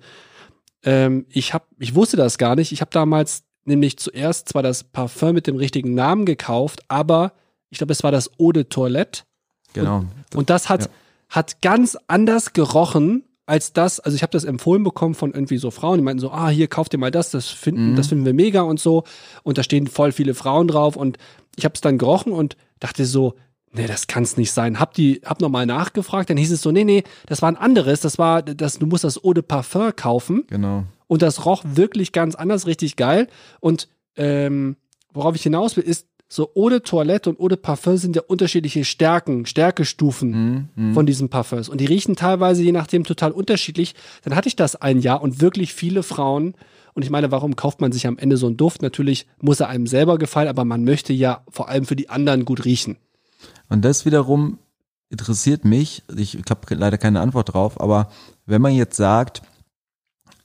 [0.84, 2.71] Ähm, ich, hab, ich wusste das gar nicht.
[2.71, 7.34] Ich habe damals nämlich zuerst zwar das Parfum mit dem richtigen Namen gekauft, aber
[7.69, 9.23] ich glaube, es war das Eau de Toilette.
[9.73, 10.06] Genau.
[10.36, 10.89] Und das hat, Ja.
[11.30, 15.72] hat ganz anders gerochen als das, also ich habe das empfohlen bekommen von irgendwie so
[15.72, 17.96] Frauen, die meinten so, ah, hier kauft ihr mal das, das finden, Mhm.
[17.98, 19.04] das finden wir mega und so.
[19.44, 21.18] Und da stehen voll viele Frauen drauf und
[21.58, 23.36] ich habe es dann gerochen und dachte so,
[23.74, 24.80] nee, das kann's nicht sein.
[24.80, 28.00] Hab die, hab nochmal nachgefragt, dann hieß es so, nee, nee, das war ein anderes,
[28.00, 30.46] das war, das, du musst das Eau de Parfum kaufen.
[30.48, 30.86] Genau.
[31.08, 33.28] Und das roch wirklich ganz anders, richtig geil.
[33.60, 34.78] Und ähm,
[35.14, 39.46] worauf ich hinaus will, ist, so de Toilette und de Parfum sind ja unterschiedliche Stärken,
[39.46, 40.94] Stärkestufen Mhm, mhm.
[40.94, 41.67] von diesen Parfums.
[41.67, 43.96] Und die riechen teilweise je nachdem total unterschiedlich.
[44.24, 46.56] Dann hatte ich das ein Jahr und wirklich viele Frauen.
[46.94, 48.82] Und ich meine, warum kauft man sich am Ende so einen Duft?
[48.82, 52.46] Natürlich muss er einem selber gefallen, aber man möchte ja vor allem für die anderen
[52.46, 52.96] gut riechen.
[53.67, 54.60] Und das wiederum
[55.10, 58.10] interessiert mich, ich habe leider keine Antwort drauf, aber
[58.46, 59.41] wenn man jetzt sagt,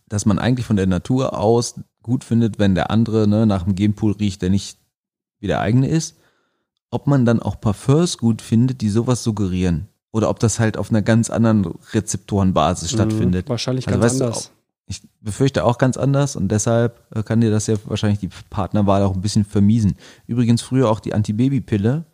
[0.09, 3.77] dass man eigentlich von der Natur aus gut findet, wenn der andere ne, nach dem
[3.77, 4.79] Genpool riecht, der nicht
[5.41, 6.17] wie der eigene ist,
[6.91, 9.89] ob man dann auch Parfums gut findet, die sowas suggerieren.
[10.13, 13.47] Oder ob das halt auf einer ganz anderen Rezeptorenbasis stattfindet.
[13.47, 14.53] Mhm, wahrscheinlich Also ganz weißt anders.
[14.87, 19.03] Ich befürchte auch ganz anders und deshalb äh, kann dir das ja wahrscheinlich die Partnerwahl
[19.03, 19.97] auch ein bisschen vermiesen.
[20.27, 22.05] Übrigens früher auch die Antibabypille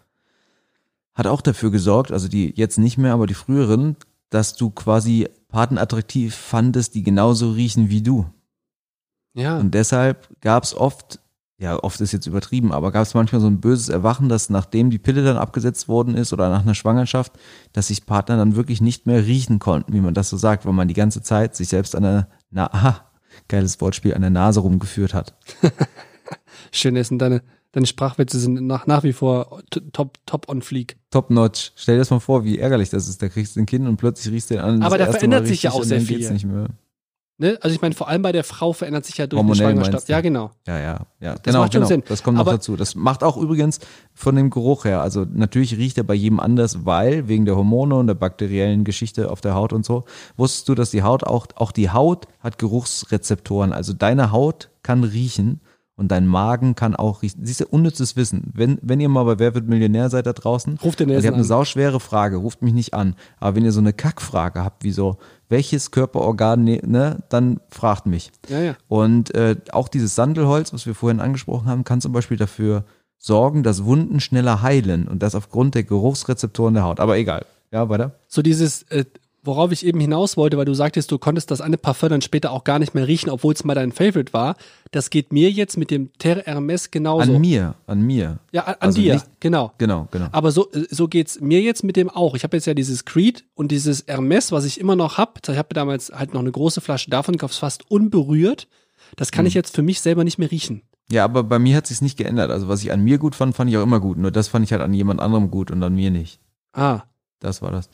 [1.15, 3.97] hat auch dafür gesorgt, also die jetzt nicht mehr, aber die früheren,
[4.31, 8.27] dass du quasi Paten attraktiv fandest, die genauso riechen wie du.
[9.35, 9.59] Ja.
[9.59, 11.21] Und deshalb gab es oft,
[11.63, 14.91] ja, oft ist jetzt übertrieben, aber gab es manchmal so ein böses Erwachen, dass nachdem
[14.91, 17.33] die Pille dann abgesetzt worden ist oder nach einer Schwangerschaft,
[17.73, 20.73] dass sich Partner dann wirklich nicht mehr riechen konnten, wie man das so sagt, weil
[20.73, 23.05] man die ganze Zeit sich selbst an der, na, aha,
[23.47, 25.35] geiles Wortspiel, an der Nase rumgeführt hat.
[26.73, 30.99] Schön, sind deine, Deine Sprachwitze sind nach, nach wie vor top, top on fleek.
[31.11, 31.73] Top notch.
[31.75, 33.23] Stell dir das mal vor, wie ärgerlich das ist.
[33.23, 34.83] Da kriegst du ein Kind und plötzlich riechst du den an.
[34.83, 36.33] Aber das da verändert sich ja auch sehr geht's viel.
[36.33, 36.67] Nicht mehr.
[37.43, 37.59] Ne?
[37.61, 39.93] Also ich meine, vor allem bei der Frau verändert sich ja durch die Hormonell Schwangerschaft.
[39.93, 40.13] meinst du?
[40.13, 40.51] Ja, genau.
[40.65, 41.35] Ja, ja, ja.
[41.43, 41.89] genau, macht schon genau.
[41.89, 42.03] Sinn.
[42.07, 42.77] Das kommt noch Aber- dazu.
[42.77, 43.81] Das macht auch übrigens
[44.15, 45.01] von dem Geruch her.
[45.03, 49.29] Also natürlich riecht er bei jedem anders, weil wegen der Hormone und der bakteriellen Geschichte
[49.29, 50.05] auf der Haut und so.
[50.37, 53.73] Wusstest du, dass die Haut auch, auch die Haut hat Geruchsrezeptoren.
[53.73, 55.61] Also deine Haut kann riechen
[55.97, 57.45] und dein Magen kann auch riechen.
[57.45, 58.51] Siehst du, unnützes Wissen.
[58.55, 61.23] Wenn, wenn ihr mal bei Wer wird Millionär seid da draußen, Ruft den und ihr
[61.27, 63.15] habt eine sauschwere Frage, ruft mich nicht an.
[63.39, 65.19] Aber wenn ihr so eine Kackfrage habt, wie so,
[65.53, 68.33] welches Körperorgan, ne, ne, dann fragt mich.
[68.49, 68.77] Ja, ja.
[68.89, 72.85] Und äh, auch dieses Sandelholz, was wir vorhin angesprochen haben, kann zum Beispiel dafür
[73.19, 76.99] sorgen, dass Wunden schneller heilen und das aufgrund der Geruchsrezeptoren der Haut.
[76.99, 77.47] Aber egal.
[77.71, 78.19] Ja, weiter.
[78.27, 79.05] So dieses, äh,
[79.45, 82.53] worauf ich eben hinaus wollte, weil du sagtest, du konntest das eine Parfum dann später
[82.53, 84.57] auch gar nicht mehr riechen, obwohl es mal dein Favorite war.
[84.93, 87.35] Das geht mir jetzt mit dem Terre Hermes genauso.
[87.35, 88.39] An mir, an mir.
[88.53, 89.73] Ja, an, Also dir, nicht- genau.
[89.79, 90.29] Genau, genau.
[90.33, 92.35] Aber so, so geht's mir jetzt mit dem auch.
[92.37, 95.41] Ich habe jetzt ja dieses Creed und dieses Hermes, was ich immer noch hab.
[95.49, 98.69] Ich habe damals halt noch eine große Flasche davon gekauft, fast unberührt.
[99.17, 99.33] Das Hm.
[99.37, 100.83] kann ich jetzt für mich selber nicht mehr riechen.
[101.11, 102.51] Ja, aber bei mir hat sich's nicht geändert.
[102.53, 104.17] Also was ich an mir gut fand, fand ich auch immer gut.
[104.19, 106.39] Nur das fand ich halt an jemand anderem gut und an mir nicht.
[106.73, 107.03] Ah,
[107.41, 107.91] Das war das.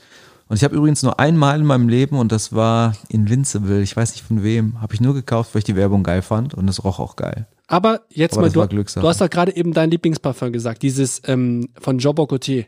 [0.49, 3.97] Und ich habe übrigens nur einmal in meinem Leben und das war in Winzeville, ich
[3.97, 6.69] weiß nicht von wem, habe ich nur gekauft, weil ich die Werbung geil fand und
[6.69, 7.47] es roch auch geil.
[7.67, 11.69] aber jetzt Aber mal, du, du hast doch gerade eben dein Lieblingsparfum gesagt, dieses ähm,
[11.79, 12.65] von Jean Bocotier.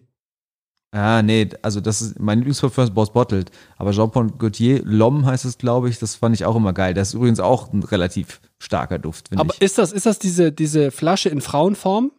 [0.92, 3.50] Ah, nee, also das ist mein Lieblingsparfum ist Boss Bottled.
[3.76, 6.94] Aber Jean-Paul Gaultier, Lom heißt es, glaube ich, das fand ich auch immer geil.
[6.94, 9.62] Das ist übrigens auch ein relativ starker Duft, finde Aber ich.
[9.62, 12.10] ist das, ist das diese, diese Flasche in Frauenform?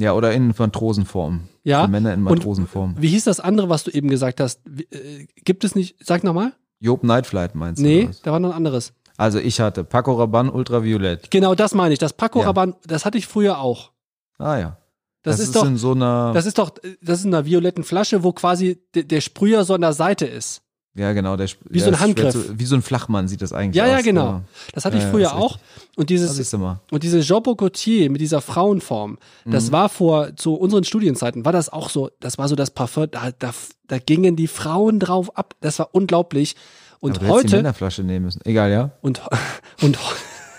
[0.00, 1.48] Ja, oder in Matrosenform.
[1.64, 1.84] Ja.
[1.84, 2.94] Für Männer in Und- Matrosenform.
[2.98, 4.60] Wie hieß das andere, was du eben gesagt hast?
[4.66, 6.52] Äh, gibt es nicht, sag nochmal?
[6.80, 7.86] Job Nightflight meinst du?
[7.86, 8.92] Nee, da war noch ein anderes.
[9.16, 11.32] Also ich hatte Paco Rabanne Ultraviolett.
[11.32, 11.98] Genau, das meine ich.
[11.98, 12.46] Das Paco Ja.
[12.46, 13.90] Rabanne, das hatte ich früher auch.
[14.38, 14.76] Ah ja.
[15.22, 16.32] Das, ist, doch, in so einer.
[16.32, 16.70] das ist doch,
[17.02, 20.24] das ist in einer violetten Flasche, wo quasi de, der Sprüher so an der Seite
[20.26, 20.62] ist.
[20.98, 21.36] Ja, genau.
[21.36, 22.32] Der, Wie der so ein Handgriff.
[22.32, 23.90] Zu, wie so ein Flachmann sieht das eigentlich Ja, aus.
[23.90, 24.42] ja, genau.
[24.74, 25.58] Das hatte Ja, ich ja, früher auch.
[25.96, 26.52] Und dieses,
[26.90, 29.50] und diese Jean Bocotier mit dieser Frauenform, Mhm.
[29.50, 33.06] das war vor, zu unseren Studienzeiten, war das auch so, das war so das Parfum,
[33.10, 33.52] da, da,
[33.86, 35.54] da gingen die Frauen drauf ab.
[35.60, 36.56] Das war unglaublich.
[37.00, 38.40] Und Aber hättest die heute, Männerflasche nehmen müssen.
[38.44, 38.90] Egal, ja.
[39.02, 39.22] und,
[39.82, 39.98] und,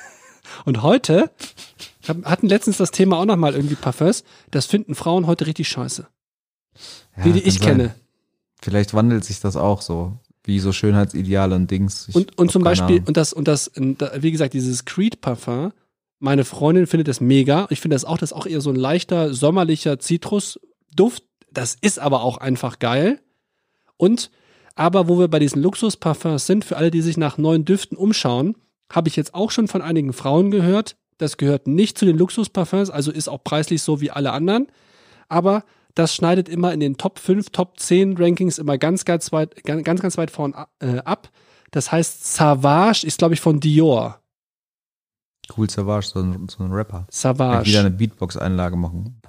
[0.66, 1.30] und heute,
[2.24, 6.08] hatten letztens das Thema auch nochmal irgendwie Parfums, das finden Frauen heute richtig scheiße.
[7.18, 7.68] ja wie die ich sein.
[7.78, 7.96] kenne.
[8.62, 10.18] Vielleicht wandelt sich das auch so.
[10.50, 12.08] Wie so Schönheitsideale und Dings.
[12.08, 13.08] Ich Und, und zum Beispiel, Ahnung.
[13.10, 15.72] und das, und das, wie gesagt, dieses Creed-Parfum,
[16.18, 17.68] meine Freundin findet das mega.
[17.70, 21.24] Ich finde das auch, das ist auch eher so ein leichter, sommerlicher Zitrusduft.
[21.52, 23.20] Das ist aber auch einfach geil.
[23.96, 24.32] Und,
[24.74, 28.56] aber wo wir bei diesen Luxusparfums sind, für alle, die sich nach neuen Düften umschauen,
[28.92, 30.98] habe ich jetzt auch schon von einigen Frauen gehört.
[31.20, 34.66] Das gehört nicht zu den Luxusparfums, also ist auch preislich so wie alle anderen.
[35.28, 35.64] Aber
[35.96, 39.84] das schneidet immer in den Top 5, Top 10 Rankings immer ganz, ganz weit, ganz,
[39.84, 41.30] ganz, ganz weit vorn äh, ab.
[41.72, 44.20] Das heißt, Savage ist, glaube ich, von Dior.
[45.58, 47.08] Cool Savage, so ein, so ein Rapper.
[47.10, 47.66] Savage.
[47.68, 49.20] wieder eine Beatbox-Einlage machen.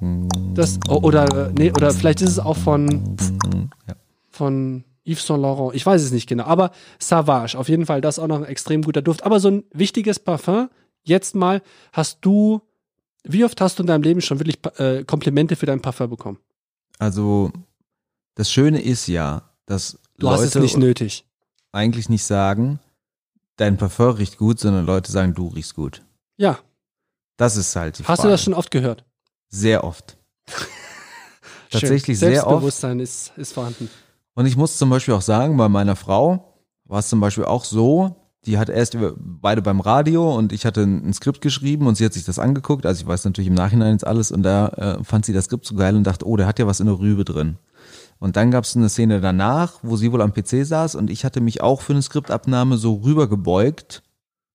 [0.55, 3.16] Das, o- oder, nee, oder vielleicht ist es auch von,
[3.88, 3.94] Ja.
[4.31, 5.75] von Yves Saint Laurent.
[5.75, 6.44] Ich weiß es nicht genau.
[6.44, 9.25] Aber Savage, auf jeden Fall, das ist auch noch ein extrem guter Duft.
[9.25, 10.68] Aber so ein wichtiges Parfum.
[11.03, 11.62] Jetzt mal,
[11.94, 12.61] hast du,
[13.25, 16.38] wie oft hast du in deinem Leben schon wirklich äh, Komplimente für dein Parfum bekommen?
[17.01, 17.51] Also,
[18.35, 21.25] das Schöne ist ja, dass Du hast Leute es nicht nötig.
[21.73, 22.79] eigentlich nicht sagen,
[23.57, 26.03] dein Parfum riecht gut, sondern Leute sagen, du riechst gut.
[26.37, 26.59] Ja.
[27.39, 28.23] Das ist halt die Hast Frage.
[28.29, 29.05] du das schon oft gehört?
[29.49, 30.19] Sehr oft.
[31.71, 32.29] Tatsächlich Schön.
[32.31, 32.51] sehr oft.
[32.51, 33.89] Selbstbewusstsein ist, ist vorhanden.
[34.35, 37.65] Und ich muss zum Beispiel auch sagen, bei meiner Frau war es zum Beispiel auch
[37.65, 38.15] so,
[38.46, 41.96] die hat erst über- beide beim Radio und ich hatte ein, ein Skript geschrieben und
[41.96, 42.87] sie hat sich das angeguckt.
[42.87, 44.68] Also ich weiß natürlich im Nachhinein jetzt alles und da
[45.00, 46.87] äh, fand sie das Skript so geil und dachte, oh, der hat ja was in
[46.87, 47.57] der Rübe drin.
[48.18, 51.24] Und dann gab es eine Szene danach, wo sie wohl am PC saß und ich
[51.24, 54.03] hatte mich auch für eine Skriptabnahme so rübergebeugt,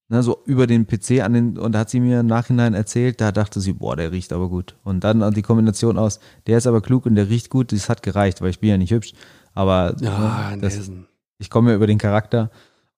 [0.09, 3.21] ne, so über den PC an den, und da hat sie mir im Nachhinein erzählt,
[3.21, 4.75] da dachte sie, boah, der riecht aber gut.
[4.83, 8.03] Und dann die Kombination aus, der ist aber klug und der riecht gut, das hat
[8.03, 9.13] gereicht, weil ich bin ja nicht hübsch.
[9.53, 10.91] Aber Ja, das,
[11.39, 12.51] ich komme ja über den Charakter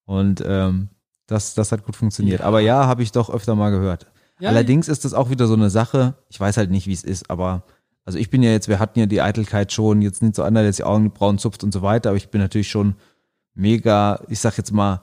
[0.08, 0.90] und ähm,
[1.28, 2.40] das, das hat gut funktioniert.
[2.40, 2.46] Ja.
[2.46, 4.08] Aber ja, habe ich doch öfter mal gehört.
[4.40, 7.04] Ja, Allerdings ist das auch wieder so eine Sache, ich weiß halt nicht, wie es
[7.04, 7.64] ist, aber
[8.06, 10.62] also ich bin ja jetzt, wir hatten ja die Eitelkeit schon, jetzt nicht so einer,
[10.62, 12.96] der die Augenbrauen zupft und so weiter, aber ich bin natürlich schon
[13.54, 15.02] mega, ich sag jetzt mal,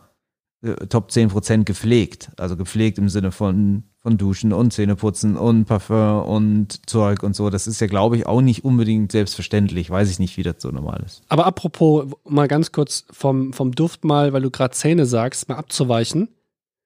[0.64, 2.31] äh, Top 10% gepflegt.
[2.37, 7.50] Also gepflegt im Sinne von, von Duschen und Zähneputzen und Parfum und Zeug und so.
[7.50, 9.90] Das ist ja, glaube ich, auch nicht unbedingt selbstverständlich.
[9.90, 11.22] Weiß ich nicht, wie das so normal ist.
[11.29, 15.57] Aber apropos, mal ganz kurz vom, vom Duft mal, weil du gerade Zähne sagst, mal
[15.57, 16.29] abzuweichen.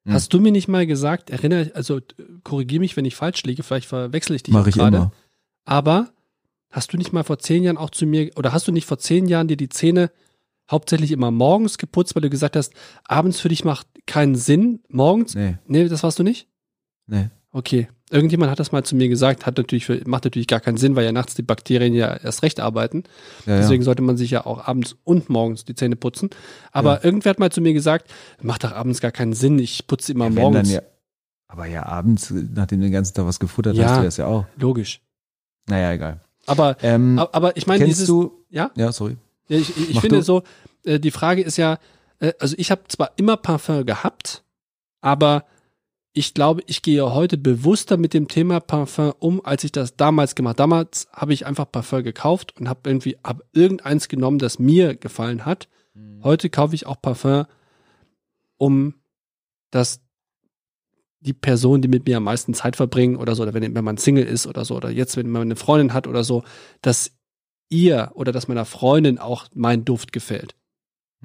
[0.05, 0.13] Hm.
[0.13, 1.99] Hast du mir nicht mal gesagt, erinnere, also
[2.43, 4.97] korrigiere mich, wenn ich falsch liege, vielleicht verwechsel ich dich Mach ich gerade.
[4.97, 5.11] immer.
[5.65, 6.09] Aber
[6.69, 8.99] hast du nicht mal vor zehn Jahren auch zu mir, oder hast du nicht vor
[8.99, 10.11] zehn Jahren dir die Zähne
[10.69, 12.73] hauptsächlich immer morgens geputzt, weil du gesagt hast,
[13.05, 15.35] abends für dich macht keinen Sinn, morgens?
[15.35, 16.47] Nee, Nee, das warst du nicht?
[17.07, 17.29] nee.
[17.51, 17.87] Okay.
[18.11, 20.95] Irgendjemand hat das mal zu mir gesagt, hat natürlich, für- macht natürlich gar keinen Sinn,
[20.95, 23.03] weil ja nachts die Bakterien ja erst recht arbeiten.
[23.47, 23.85] Ja, Deswegen ja.
[23.85, 26.29] sollte man sich ja auch abends und morgens die Zähne putzen.
[26.71, 30.11] Aber irgendwer hat mal zu mir gesagt, macht doch abends gar keinen Sinn, ich putze
[30.11, 30.71] immer Ja, morgens.
[30.71, 30.81] Ja,
[31.47, 33.89] aber ja, abends, nachdem du den ganzen Tag was gefuttert Ja.
[33.89, 34.45] hast, du das ja auch.
[34.57, 35.01] Logisch.
[35.67, 36.19] Naja, egal.
[36.45, 38.69] Aber, Ähm, aber ich meine, dieses, du, ja?
[38.75, 39.17] ja, sorry.
[39.49, 40.21] Ich, ich Mach finde du.
[40.21, 40.43] so,
[40.85, 41.79] äh, die Frage ist ja,
[42.19, 44.43] äh, also ich habe zwar immer Parfum gehabt,
[45.01, 45.45] aber
[46.13, 50.35] ich glaube, ich gehe heute bewusster mit dem Thema Parfum um, als ich das damals
[50.35, 50.59] gemacht.
[50.59, 55.45] Damals habe ich einfach Parfum gekauft und habe irgendwie hab irgendeins genommen, das mir gefallen
[55.45, 55.67] hat.
[56.23, 57.45] Heute kaufe ich auch Parfum,
[58.57, 58.95] um
[59.71, 60.01] das
[61.21, 63.97] die Person, die mit mir am meisten Zeit verbringen oder so, oder wenn, wenn man
[63.97, 66.43] Single ist oder so, oder jetzt, wenn man eine Freundin hat oder so,
[66.81, 67.11] dass
[67.69, 70.55] ihr oder dass meiner Freundin auch mein Duft gefällt.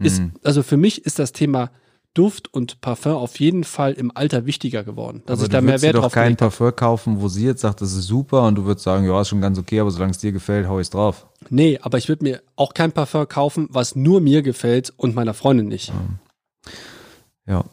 [0.01, 0.33] Ist, Mhm.
[0.43, 1.71] also für mich ist das Thema
[2.15, 5.83] Duft und Parfum auf jeden Fall im Alter wichtiger geworden, dass aber ich da mehr
[5.83, 6.37] Wert drauf kein.
[6.37, 9.29] Parfum kaufen, wo sie jetzt sagt, das ist super und du würdest sagen, ja, ist
[9.29, 11.27] schon ganz okay, aber solange es dir gefällt, hau ich's drauf.
[11.51, 15.35] Nee, aber ich würde mir auch kein Parfum kaufen, was nur mir gefällt und meiner
[15.35, 15.93] Freundin nicht.
[17.47, 17.65] Ja.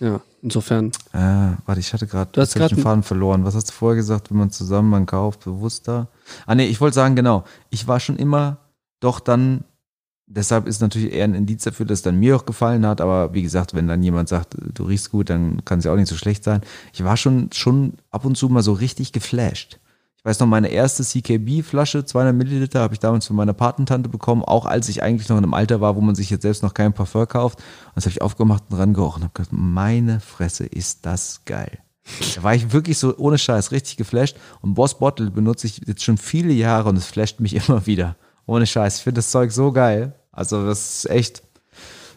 [0.00, 0.92] Ja, insofern.
[1.12, 3.44] Äh, warte, ich hatte gerade den Faden verloren.
[3.44, 6.08] Was hast du vorher gesagt, wenn man zusammen man kauft, bewusster?
[6.46, 7.44] Ah nee, ich wollte sagen, genau.
[7.70, 8.58] Ich war schon immer
[9.00, 9.64] doch dann,
[10.26, 13.34] deshalb ist natürlich eher ein Indiz dafür, dass es dann mir auch gefallen hat, aber
[13.34, 16.08] wie gesagt, wenn dann jemand sagt, du riechst gut, dann kann es ja auch nicht
[16.08, 16.60] so schlecht sein.
[16.92, 19.78] Ich war schon, schon ab und zu mal so richtig geflasht.
[20.18, 24.42] Ich weiß noch, meine erste CKB-Flasche, 200 Milliliter, habe ich damals von meiner Patentante bekommen,
[24.42, 26.74] auch als ich eigentlich noch in einem Alter war, wo man sich jetzt selbst noch
[26.74, 27.60] kein Parfum kauft.
[27.60, 31.78] Und das habe ich aufgemacht und rangerochen und habe gedacht, meine Fresse, ist das geil.
[32.34, 34.36] Da war ich wirklich so ohne Scheiß richtig geflasht.
[34.60, 38.16] Und Boss Bottle benutze ich jetzt schon viele Jahre und es flasht mich immer wieder.
[38.44, 38.96] Ohne Scheiß.
[38.96, 40.14] Ich finde das Zeug so geil.
[40.32, 41.42] Also das ist echt,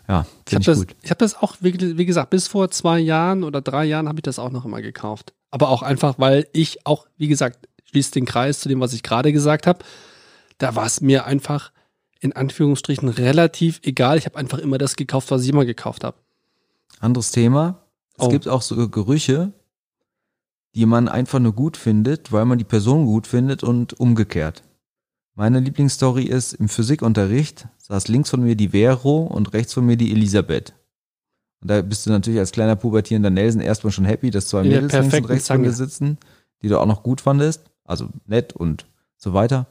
[0.07, 0.95] ja, Ich habe finde ich, das, gut.
[1.03, 4.19] ich hab das auch, wie, wie gesagt, bis vor zwei Jahren oder drei Jahren habe
[4.19, 5.33] ich das auch noch immer gekauft.
[5.51, 9.03] Aber auch einfach, weil ich auch, wie gesagt, schließt den Kreis zu dem, was ich
[9.03, 9.79] gerade gesagt habe.
[10.57, 11.71] Da war es mir einfach
[12.19, 14.17] in Anführungsstrichen relativ egal.
[14.17, 16.17] Ich habe einfach immer das gekauft, was ich immer gekauft habe.
[16.99, 17.83] Anderes Thema.
[18.17, 18.29] Es Oh.
[18.29, 19.51] gibt auch so Gerüche,
[20.75, 24.63] die man einfach nur gut findet, weil man die Person gut findet und umgekehrt.
[25.33, 29.97] Meine Lieblingsstory ist, im Physikunterricht saß links von mir die Vero und rechts von mir
[29.97, 30.73] die Elisabeth.
[31.61, 34.93] Und da bist du natürlich als kleiner pubertierender Nelson erstmal schon happy, dass zwei Mädels
[34.93, 36.17] links und rechts von dir sitzen,
[36.61, 38.85] die du auch noch gut fandest, also nett und
[39.17, 39.67] so weiter.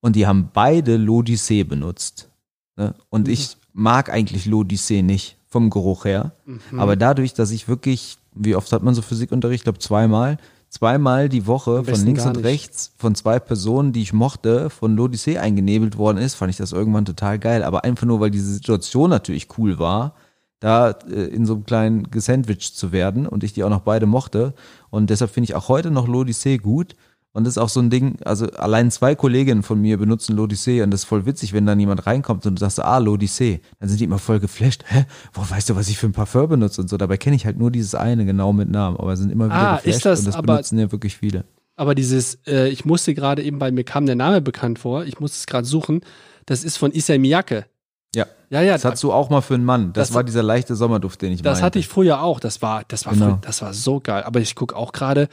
[0.00, 2.28] Und die haben beide L'Odyssee benutzt.
[2.76, 2.94] Ne?
[3.10, 3.32] Und Mhm.
[3.34, 6.32] ich mag eigentlich L'Odyssee nicht, vom Geruch her.
[6.46, 6.80] Mhm.
[6.80, 11.28] Aber dadurch, dass ich wirklich, wie oft hat man so Physikunterricht, ich glaube zweimal, zweimal
[11.28, 15.98] die Woche von links und rechts von zwei Personen, die ich mochte, von l'Odyssee eingenebelt
[15.98, 17.64] worden ist, fand ich das irgendwann total geil.
[17.64, 20.14] Aber einfach nur, weil diese Situation natürlich cool war,
[20.60, 24.06] da äh, in so einem kleinen gesandwiched zu werden und ich die auch noch beide
[24.06, 24.54] mochte.
[24.90, 26.94] Und deshalb finde ich auch heute noch l'Odyssee gut.
[27.32, 30.82] Und das ist auch so ein Ding, also allein zwei Kolleginnen von mir benutzen l'Odyssee
[30.82, 33.88] und das ist voll witzig, wenn dann jemand reinkommt und du sagst, ah, l'Odyssee, dann
[33.88, 34.82] sind die immer voll geflasht.
[34.88, 35.04] Hä?
[35.32, 36.96] Wo weißt du, was ich für ein Parfum benutze und so?
[36.96, 39.76] Dabei kenne ich halt nur dieses eine genau mit Namen, aber sind immer wieder Ah,
[39.76, 41.44] geflasht ist das und das aber- benutzen ja wirklich viele.
[41.76, 45.20] Aber dieses, äh, ich musste gerade eben, weil mir kam der Name bekannt vor, ich
[45.20, 46.00] musste es gerade suchen,
[46.46, 47.64] das ist von Issey Miyake.
[48.14, 48.26] Ja.
[48.50, 49.92] Ja, ja, Das hast du auch mal für einen Mann.
[49.92, 51.64] Das, Das- war dieser leichte Sommerduft, den ich das meinte.
[51.64, 52.40] hatte ich früher auch.
[52.40, 53.26] Das war, das war, Genau.
[53.34, 54.24] früh, das war so geil.
[54.24, 55.28] Aber ich gucke auch gerade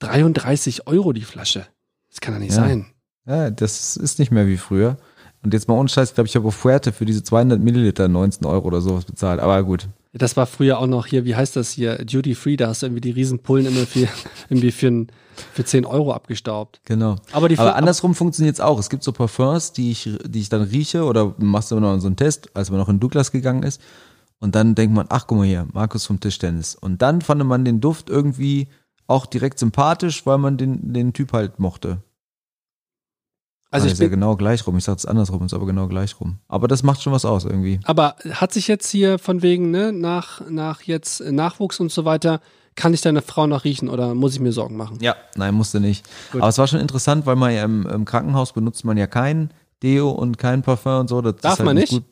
[0.00, 1.66] 33 Euro die Flasche.
[2.10, 2.62] Das kann doch nicht Ja.
[2.62, 2.86] sein.
[3.26, 4.96] Ja, das ist nicht mehr wie früher.
[5.42, 8.08] Und jetzt mal ohne Scheiß, ich glaube, ich habe auf Fuerte für diese 200 Milliliter
[8.08, 9.38] 19 Euro oder sowas bezahlt.
[9.40, 9.88] Aber gut.
[10.12, 12.86] Das war früher auch noch hier, wie heißt das hier, Duty Free, da hast du
[12.86, 14.08] irgendwie die Riesenpullen immer für,
[14.48, 15.06] irgendwie für, ein,
[15.52, 16.80] für 10 Euro abgestaubt.
[16.86, 17.16] Genau.
[17.32, 18.80] Aber die Aber andersrum funktioniert es auch.
[18.80, 22.00] Es gibt so Parfums, die ich, die ich dann rieche oder machst du immer noch
[22.00, 23.80] so einen Test, als man noch in Douglas gegangen ist.
[24.40, 26.74] Und dann denkt man, ach guck mal hier, Markus vom Tischtennis.
[26.74, 28.68] Und dann fand man den Duft irgendwie
[29.08, 32.02] auch direkt sympathisch, weil man den, den Typ halt mochte.
[33.70, 34.78] Also ich ist ja genau gleich rum.
[34.78, 36.38] Ich sag's andersrum, ist aber genau gleich rum.
[36.48, 37.80] Aber das macht schon was aus irgendwie.
[37.84, 42.40] aber hat sich jetzt hier von wegen, ne, nach, nach jetzt Nachwuchs und so weiter,
[42.76, 44.98] kann ich deine Frau noch riechen oder muss ich mir Sorgen machen?
[45.00, 46.06] Ja, nein, musste nicht.
[46.32, 46.40] Gut.
[46.40, 49.52] Aber es war schon interessant, weil man ja im, im Krankenhaus benutzt man ja kein
[49.82, 51.20] Deo und kein Parfum und so.
[51.20, 51.92] Das Darf ist halt man nicht?
[51.92, 52.04] Gut.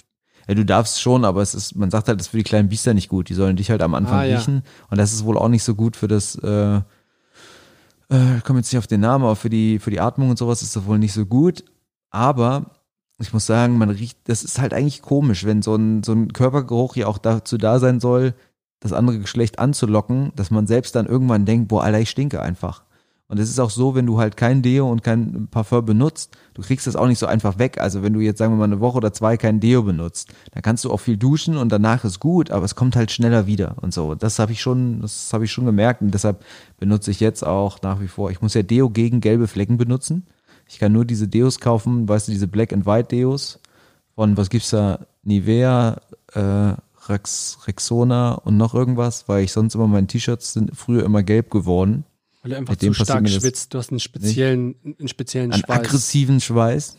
[0.48, 2.68] Ja, du darfst schon, aber es ist, man sagt halt, das ist für die kleinen
[2.68, 3.28] Biester nicht gut.
[3.28, 4.36] Die sollen dich halt am Anfang Ah, ja.
[4.38, 4.62] riechen.
[4.90, 6.76] Und das ist wohl auch nicht so gut für das, äh,
[8.10, 10.38] äh, ich komme jetzt nicht auf den Namen, aber für die, für die Atmung und
[10.38, 11.64] sowas ist das wohl nicht so gut.
[12.10, 12.70] Aber
[13.18, 16.32] ich muss sagen, man riecht, das ist halt eigentlich komisch, wenn so ein, so ein
[16.32, 18.34] Körpergeruch ja auch dazu da sein soll,
[18.80, 22.84] das andere Geschlecht anzulocken, dass man selbst dann irgendwann denkt, boah, Alter, ich stinke einfach.
[23.28, 26.62] Und es ist auch so, wenn du halt kein Deo und kein Parfum benutzt, du
[26.62, 27.78] kriegst das auch nicht so einfach weg.
[27.80, 30.62] Also wenn du jetzt, sagen wir mal, eine Woche oder zwei kein Deo benutzt, dann
[30.62, 33.76] kannst du auch viel duschen und danach ist gut, aber es kommt halt schneller wieder
[33.80, 34.14] und so.
[34.14, 36.44] Das habe ich schon, das habe ich schon gemerkt und deshalb
[36.78, 38.30] benutze ich jetzt auch nach wie vor.
[38.30, 40.26] Ich muss ja Deo gegen gelbe Flecken benutzen.
[40.68, 43.58] Ich kann nur diese Deos kaufen, weißt du, diese Black and White Deos
[44.14, 45.00] von, was gibt's da?
[45.24, 46.00] Nivea,
[46.32, 46.74] äh,
[47.08, 51.50] Rex, Rexona und noch irgendwas, weil ich sonst immer meine T-Shirts sind früher immer gelb
[51.50, 52.04] geworden.
[52.46, 53.74] Weil du einfach zu stark das schwitzt.
[53.74, 55.68] Du hast einen speziellen, einen speziellen Schweiß.
[55.68, 56.96] aggressiven Schweiß.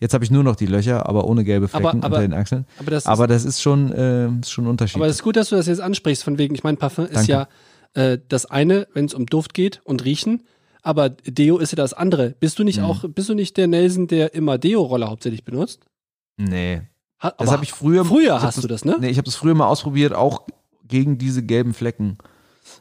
[0.00, 2.34] Jetzt habe ich nur noch die Löcher, aber ohne gelbe Flecken Aber- aber- unter den
[2.34, 2.66] Achseln.
[2.78, 4.96] aber das ist, Aber das ist schon, äh, ist schon ein Unterschied.
[4.96, 7.14] aber es ist gut, dass du das jetzt ansprichst, von wegen, ich meine, Parfum ist
[7.14, 7.32] Danke.
[7.32, 7.48] ja
[7.94, 10.42] äh, das eine, wenn es um Duft geht und Riechen,
[10.82, 12.36] aber Deo ist ja das andere.
[12.38, 12.84] Bist du nicht Mhm.
[12.84, 15.80] auch, bist du nicht der Nelson, der immer Deo-Roller hauptsächlich benutzt?
[16.36, 16.82] nee.
[17.20, 18.04] Ha, Das habe ich früher.
[18.04, 18.96] Früher ich hast du das, ne?
[19.00, 20.42] Nee, ich habe das früher mal ausprobiert, auch
[20.86, 22.16] gegen diese gelben Flecken.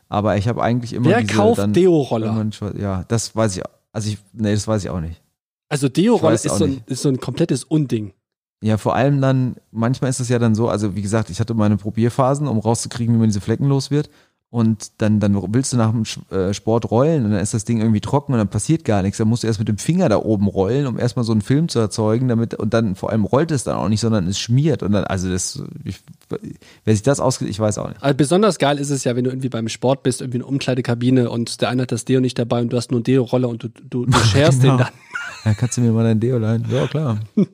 [0.10, 2.50] Aber ich habe eigentlich immer Wer diese kauft dann Deo-Roller?
[2.80, 3.64] Ja, das weiß ich.
[3.92, 5.22] Also ich, nee, das weiß ich auch nicht.
[5.70, 8.14] Also Deo-Roller ist, so ein, ist so ein komplettes Unding.
[8.62, 11.54] Ja, vor allem dann, manchmal ist es ja dann so, also wie gesagt, ich hatte
[11.54, 14.10] meine Probierphasen, um rauszukriegen, wie man diese Flecken los wird.
[14.50, 17.80] Und dann, dann willst du nach dem äh, Sport rollen und dann ist das Ding
[17.80, 19.18] irgendwie trocken und dann passiert gar nichts.
[19.18, 21.68] Dann musst du erst mit dem Finger da oben rollen, um erstmal so einen Film
[21.68, 24.84] zu erzeugen, damit, und dann vor allem rollt es dann auch nicht, sondern es schmiert.
[24.84, 28.02] Und dann, also das, ich, wer sich das ausgeht, ich weiß auch nicht.
[28.04, 31.30] Also besonders geil ist es ja, wenn du irgendwie beim Sport bist, irgendwie eine Umkleidekabine
[31.30, 33.64] und der eine hat das Deo nicht dabei und du hast nur einen Deo-Roller und
[33.64, 34.78] du, du, du scherst Genau.
[34.78, 34.94] den dann.
[35.46, 36.66] Ja, kannst du mir mal dein Deo leihen?
[36.70, 37.20] Ja, klar.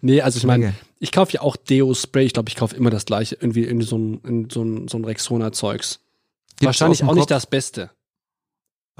[0.00, 2.24] Nee, also ich meine, ich kaufe ja auch Deo-Spray.
[2.24, 4.96] Ich glaube, ich kaufe immer das gleiche, irgendwie in so ein, in so ein, so
[4.96, 6.00] ein Rexona-Zeugs.
[6.60, 7.90] Wahrscheinlich dem auch nicht das Beste.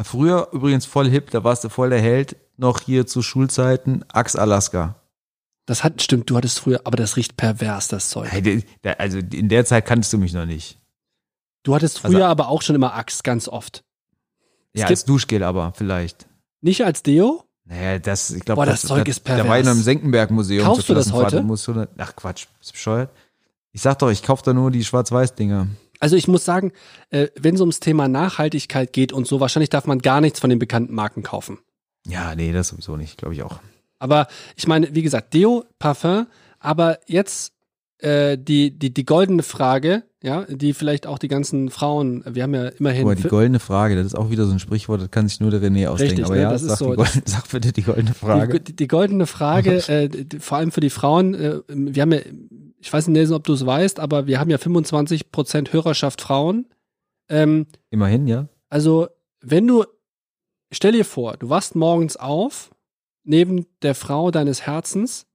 [0.03, 4.39] Früher übrigens voll hip, da warst du voll der Held, noch hier zu Schulzeiten, Axe
[4.39, 4.97] Alaska.
[5.69, 8.31] Das hat, stimmt, du hattest früher, aber das riecht pervers, das Zeug.
[8.97, 10.79] Also in der Zeit kanntest du mich noch nicht.
[11.63, 13.85] Du hattest Also- früher aber auch schon immer Axt, ganz oft.
[14.73, 16.27] Es Ja, als Duschgel aber vielleicht.
[16.63, 17.45] Nicht als Deo?
[17.67, 19.67] Naja, das, ich glaube, Boah, das Zeug ist Da war ich pervers.
[19.67, 20.65] noch im Senckenberg-Museum.
[20.65, 21.43] Kaufst du das heute?
[21.43, 23.11] du ach Quatsch, bist du bescheuert?
[23.73, 25.67] Ich sag doch, ich kaufe da nur die Schwarz-Weiß-Dinger.
[26.01, 26.73] Also ich muss sagen,
[27.11, 30.49] äh, wenn es ums Thema Nachhaltigkeit geht und so, wahrscheinlich darf man gar nichts von
[30.49, 31.59] den bekannten Marken kaufen.
[32.07, 33.61] Ja, nee, das sowieso nicht, glaube ich auch.
[33.99, 36.27] Aber ich meine, wie gesagt, Deo, Parfum,
[36.61, 37.53] aber jetzt
[37.99, 42.55] äh, die, die, die goldene Frage, ja, die vielleicht auch die ganzen Frauen, wir haben
[42.55, 43.05] ja immerhin.
[43.05, 45.51] Mal, die goldene Frage, das ist auch wieder so ein Sprichwort, das kann sich nur
[45.51, 46.17] der René ausdenken.
[46.17, 48.61] Richtig, aber ne, ja, das ist sag, so, die goldene, sag bitte die goldene Frage.
[48.61, 52.13] Die, die, die goldene Frage, äh, die, vor allem für die Frauen, äh, wir haben
[52.13, 52.21] ja,
[52.81, 56.67] ich weiß nicht, Nelson, ob du es weißt, aber wir haben ja 25% Hörerschaft Frauen.
[57.29, 58.49] Ähm, Immerhin, ja.
[58.71, 59.09] also,
[59.41, 59.85] wenn du,
[60.71, 62.71] stell dir vor, du wachst morgens auf,
[63.29, 65.27] neben der Frau deines Herzens,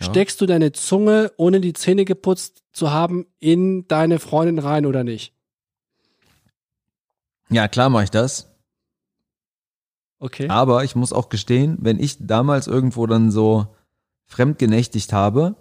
[0.00, 0.06] Ja.
[0.06, 5.02] steckst du deine Zunge, ohne die Zähne geputzt zu haben, in deine Freundin rein oder
[5.04, 5.34] nicht?
[7.50, 8.48] Ja, klar mache ich das.
[10.20, 10.48] Okay.
[10.48, 13.68] Aber ich muss auch gestehen, wenn ich damals irgendwo dann so
[14.26, 15.54] fremd genächtigt habe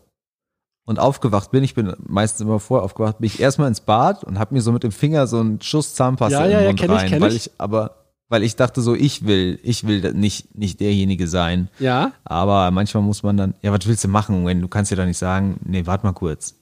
[0.86, 4.40] und aufgewacht bin, ich bin meistens immer vorher aufgewacht, bin ich erstmal ins Bad und
[4.40, 6.70] habe mir so mit dem Finger so einen Schuss Zahnpasta Ja, in ja, den ja,
[6.70, 7.48] Mund ich, rein, kenn weil ich.
[7.48, 7.97] ich aber
[8.30, 13.04] weil ich dachte so, ich will, ich will nicht nicht derjenige sein, Ja, aber manchmal
[13.04, 15.60] muss man dann, ja, was willst du machen, wenn du kannst ja doch nicht sagen,
[15.64, 16.56] nee, warte mal kurz.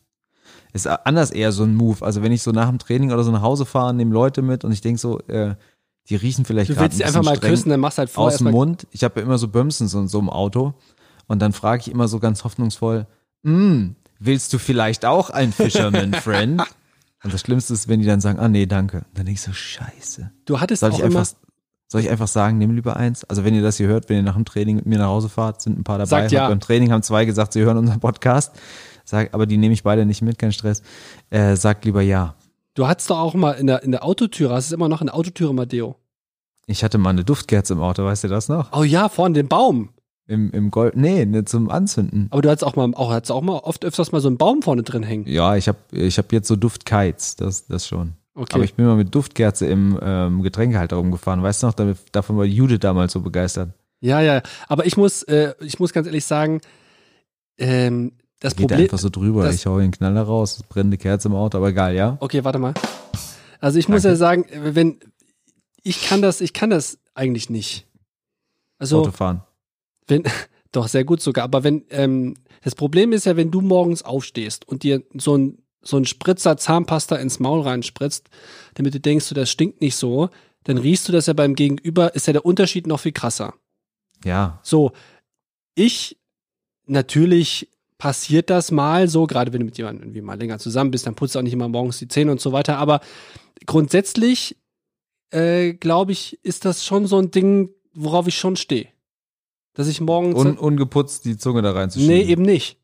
[0.74, 2.06] Ist anders eher so ein Move.
[2.06, 4.66] Also wenn ich so nach dem Training oder so nach Hause fahre, nehmen Leute mit
[4.66, 5.56] und ich denk so, äh,
[6.10, 8.00] die riechen vielleicht du gerade willst sie ein einfach mal streng küssen, dann machst du
[8.00, 8.86] halt vorher aus dem Mund.
[8.92, 10.74] Ich habe ja immer so Bömsens und so im Auto.
[11.28, 13.08] Und dann frage ich immer so ganz hoffnungsvoll,
[13.44, 16.62] mm, willst du vielleicht auch ein Fisherman Friend?
[17.24, 18.98] Und das Schlimmste ist, wenn die dann sagen, ah nee, danke.
[18.98, 20.32] Und dann denk ich so, scheiße.
[20.46, 21.34] Du hattest Soll auch ich immer, einfach,
[21.88, 23.24] soll ich einfach sagen, nimm lieber eins?
[23.26, 25.30] Also wenn ihr das hier hört, wenn ihr nach dem Training mit mir nach Hause
[25.30, 26.08] fahrt, sind ein paar dabei.
[26.08, 26.48] Sagt ja.
[26.50, 28.56] Beim Training haben zwei gesagt, sie hören unseren Podcast.
[29.04, 30.82] Sag, aber die nehme ich beide nicht mit, kein Stress.
[31.30, 32.36] Äh, sagt lieber ja.
[32.74, 35.08] du hattest doch auch mal in der, in der Autotüre, hast du immer noch in
[35.08, 35.96] der Autotüre mal Deo.
[36.66, 38.74] Ich hatte mal eine Duftkerze im Auto, weißt du das noch?
[38.74, 39.90] Oh ja, vorne den Baum.
[40.28, 42.28] Im, im Gold, nee, ne, zum Anzünden.
[42.32, 44.64] Aber du hattest auch mal, auch, hattest auch mal oft öfters mal so einen Baum
[44.64, 45.28] vorne drin hängen.
[45.28, 48.14] Ja, ich habe ich hab jetzt so Duftkites, das, das schon.
[48.38, 48.54] Okay.
[48.56, 51.42] Aber ich bin mal mit Duftkerze im ähm, Getränkehalter rumgefahren.
[51.42, 53.70] Weißt du noch, da- davon war Judith damals so begeistert.
[54.02, 54.42] ja, ja.
[54.68, 56.60] Aber ich muss, äh, ich muss ganz ehrlich sagen,
[57.58, 58.12] ähm,
[58.42, 58.82] das Geht Problem.
[58.82, 59.50] einfach so drüber.
[59.50, 62.18] ich hau den Knaller raus, brennende Kerze im Auto, aber egal, ja?
[62.20, 62.74] Okay, warte mal.
[63.62, 64.14] Also ich muss Danke.
[64.14, 65.00] ja sagen, wenn
[65.84, 67.88] ich kann das, ich kann das eigentlich nicht.
[68.78, 69.42] Also Autofahren.
[70.08, 70.24] wenn,
[70.74, 71.46] doch sehr gut sogar.
[71.46, 72.34] Aber wenn ähm,
[72.64, 76.58] das Problem ist ja, wenn du morgens aufstehst und dir so ein so ein Spritzer
[76.58, 78.30] Zahnpasta ins Maul reinspritzt,
[78.74, 80.30] damit du denkst, du, das stinkt nicht so,
[80.64, 83.54] dann riechst du das ja beim Gegenüber, ist ja der Unterschied noch viel krasser.
[84.24, 84.60] Ja.
[84.64, 84.92] So,
[85.76, 86.18] ich
[86.88, 91.08] natürlich passiert das mal so, gerade wenn du mit jemandem irgendwie mal länger zusammen bist,
[91.08, 92.78] dann putzt du auch nicht immer morgens die Zähne und so weiter.
[92.78, 93.00] Aber
[93.66, 94.58] grundsätzlich,
[95.32, 98.88] äh, glaube ich, ist das schon so ein Ding, worauf ich schon stehe.
[99.74, 100.36] Dass ich morgens.
[100.36, 102.16] Un ungeputzt die Zunge da reinzuschieben.
[102.16, 102.80] nee, eben nicht.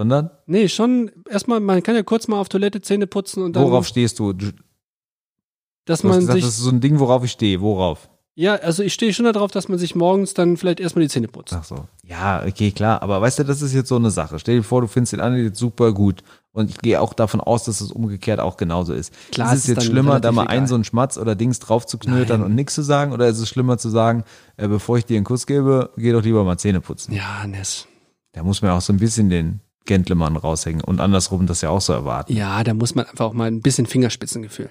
[0.00, 3.64] Sondern, Nee, schon erstmal, man kann ja kurz mal auf Toilette Zähne putzen und dann,
[3.64, 4.32] worauf stehst du?
[4.32, 4.46] Du
[5.84, 6.44] dass hast man gesagt, sich.
[6.44, 7.60] das ist so ein Ding, worauf ich stehe.
[7.60, 8.08] Worauf?
[8.34, 11.28] Ja, also ich stehe schon darauf, dass man sich morgens dann vielleicht erstmal die Zähne
[11.28, 11.52] putzt.
[11.52, 11.84] Ach so.
[12.02, 13.02] Ja, okay, klar.
[13.02, 14.38] Aber weißt du, das ist jetzt so eine Sache.
[14.38, 16.22] Stell dir vor, du findest den anderen jetzt super gut.
[16.52, 19.12] Und ich gehe auch davon aus, dass es umgekehrt auch genauso ist.
[19.32, 20.56] Klar, ist es ist jetzt dann schlimmer, da mal egal.
[20.56, 22.48] einen so einen Schmatz oder Dings drauf zu knötern Nein.
[22.48, 23.12] und nichts zu sagen?
[23.12, 24.24] Oder ist es schlimmer zu sagen,
[24.56, 27.12] äh, bevor ich dir einen Kuss gebe, geh doch lieber mal Zähne putzen?
[27.12, 27.86] Ja, Ness.
[28.32, 31.70] Da muss man ja auch so ein bisschen den Gentleman raushängen und andersrum das ja
[31.70, 32.32] auch so erwarten.
[32.32, 34.70] Ja, da muss man einfach auch mal ein bisschen Fingerspitzengefühl.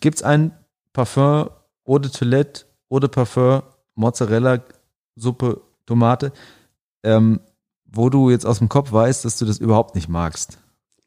[0.00, 0.52] Gibt's ein
[0.92, 1.50] Parfum
[1.86, 3.62] Eau de Toilette, Eau de Parfum,
[3.94, 4.62] Mozzarella,
[5.16, 6.32] Suppe, Tomate,
[7.02, 7.40] ähm,
[7.84, 10.58] wo du jetzt aus dem Kopf weißt, dass du das überhaupt nicht magst?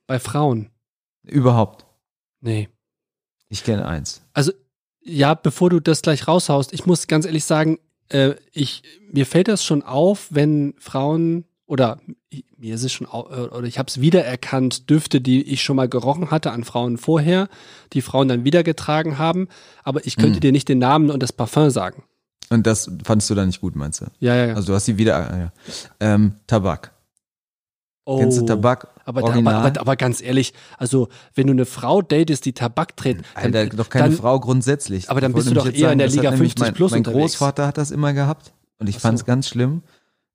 [0.08, 0.70] Bei Frauen.
[1.24, 1.86] Überhaupt.
[2.42, 2.70] Nee.
[3.48, 4.22] Ich kenne eins.
[5.06, 7.78] Ja, bevor du das gleich raushaust, ich muss ganz ehrlich sagen,
[8.10, 11.98] äh, ich, mir fällt das schon auf, wenn Frauen oder
[12.30, 15.76] ich- mir ist es schon äh, oder ich habe es wiedererkannt, Düfte, die ich schon
[15.76, 17.50] mal gerochen hatte an Frauen vorher,
[17.94, 19.48] die Frauen dann wieder getragen haben,
[19.84, 20.42] aber ich könnte Hm.
[20.42, 22.04] dir nicht den Namen und das Parfum sagen.
[22.52, 24.06] Und das fandst du dann nicht gut, meinst du?
[24.20, 24.54] Ja, ja, ja.
[24.54, 25.52] Also du hast die wieder, ah, ja.
[26.00, 26.92] ähm, Tabak.
[28.06, 28.88] oh, Kennst du Tabak?
[29.06, 29.56] Aber, Original?
[29.56, 33.56] aber, aber, aber ganz ehrlich, also wenn du eine Frau datest, die Tabak trägt, dann,
[33.56, 35.10] Alter, doch keine dann, Frau grundsätzlich.
[35.10, 37.20] Aber dann bist du doch eher in der Liga nämlich 50 mein, plus Mein unterwegs.
[37.34, 39.82] Großvater hat das immer gehabt und ich fand es ganz schlimm.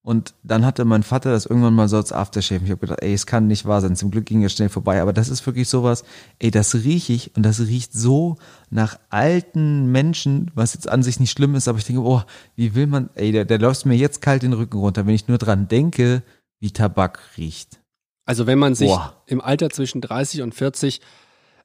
[0.09, 2.65] Und dann hatte mein Vater das irgendwann mal so als Aftershave.
[2.65, 3.95] Ich habe gedacht, ey, es kann nicht wahr sein.
[3.95, 5.03] Zum Glück ging er schnell vorbei.
[5.03, 6.03] Aber das ist wirklich sowas,
[6.39, 8.37] ey, das riech ich und das riecht so
[8.71, 11.69] nach alten Menschen, was jetzt an sich nicht schlimm ist.
[11.69, 12.23] Aber ich denke, oh,
[12.57, 15.29] wie will man, ey, der, der läuft mir jetzt kalt den Rücken runter, wenn ich
[15.29, 16.23] nur dran denke,
[16.59, 17.83] wie Tabak riecht.
[18.25, 19.23] Also wenn man sich Boah.
[19.27, 21.03] im Alter zwischen 30 und 40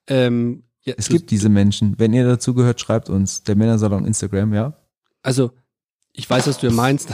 [0.07, 1.97] ähm, ja, Es gibt diese Menschen.
[1.97, 3.43] Wenn ihr dazu gehört, schreibt uns.
[3.43, 4.73] Der Männersalon Instagram, ja?
[5.21, 5.51] Also,
[6.11, 7.13] ich weiß, was du meinst,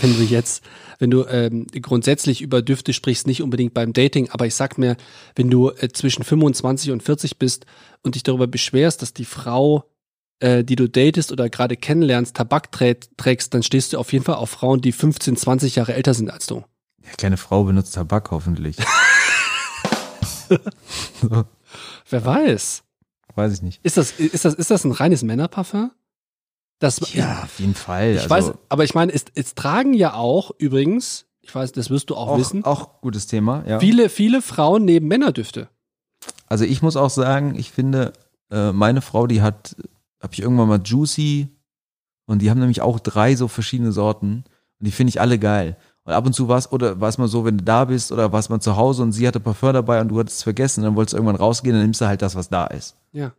[0.00, 0.64] wenn du jetzt,
[0.98, 4.96] wenn du ähm, grundsätzlich über Düfte sprichst, nicht unbedingt beim Dating, aber ich sag mir,
[5.34, 7.66] wenn du äh, zwischen 25 und 40 bist
[8.02, 9.84] und dich darüber beschwerst, dass die Frau,
[10.40, 14.24] äh, die du datest oder gerade kennenlernst, Tabak trä trägst, dann stehst du auf jeden
[14.24, 16.64] Fall auf Frauen, die 15, 20 Jahre älter sind als du.
[17.04, 18.76] ja keine Frau benutzt Tabak hoffentlich.
[21.20, 21.44] so,
[22.08, 22.82] Wer weiß?
[23.36, 23.80] weiß ich nicht.
[23.84, 25.92] Ist das, ist das, ist das ein reines Männerparfum?
[26.80, 28.14] Das, Ja, auf jeden Fall.
[28.14, 31.90] Ich also, weiß, aber ich meine, es, es tragen ja auch übrigens, ich weiß, das
[31.90, 33.78] wirst du auch, auch, wissen, auch gutes Thema, ja.
[33.78, 35.68] viele, viele Frauen nehmen Männerdüfte.
[36.46, 38.14] Also ich muss auch sagen, ich finde,
[38.50, 39.76] äh, meine Frau, die hat,
[40.22, 41.48] habe ich irgendwann mal Juicy
[42.26, 44.44] und die haben nämlich auch drei so verschiedene Sorten
[44.78, 45.76] und die finde ich alle geil.
[46.04, 48.10] Und ab und zu war es, oder war es mal so, wenn du da bist
[48.10, 50.82] oder warst mal zu Hause und sie hatte Parfum dabei und du hattest es vergessen,
[50.82, 52.96] dann wolltest du irgendwann rausgehen, dann nimmst du halt das, was da ist.
[53.12, 53.32] Ja.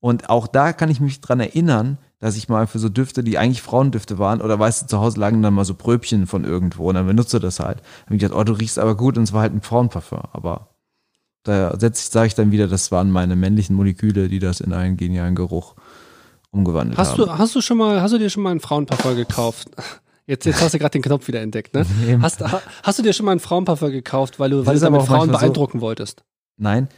[0.00, 3.38] Und auch da kann ich mich dran erinnern, dass ich mal für so Düfte, die
[3.38, 6.88] eigentlich Frauendüfte waren, oder weißt du, zu Hause lagen dann mal so Pröbchen von irgendwo
[6.88, 7.78] und dann benutzt du das halt.
[7.78, 10.22] Dann hab ich gedacht, oh, du riechst aber gut und es war halt ein Frauenparfum.
[10.32, 10.68] Aber
[11.44, 14.72] da setze ich, sage ich dann wieder, das waren meine männlichen Moleküle, die das in
[14.72, 15.74] einen genialen Geruch
[16.50, 17.26] umgewandelt Hast haben.
[17.26, 19.68] du, hast du schon mal, hast du dir schon mal ein Frauenparfum gekauft?
[20.26, 21.86] Jetzt, jetzt hast du gerade den Knopf wieder entdeckt, ne?
[22.04, 22.18] Nee.
[22.20, 24.86] Hast, ha- hast du dir schon mal ein Frauenparfum gekauft, weil du, weil ist du
[24.86, 26.22] damit Frauen manchmal so- beeindrucken wolltest?
[26.56, 26.88] Nein.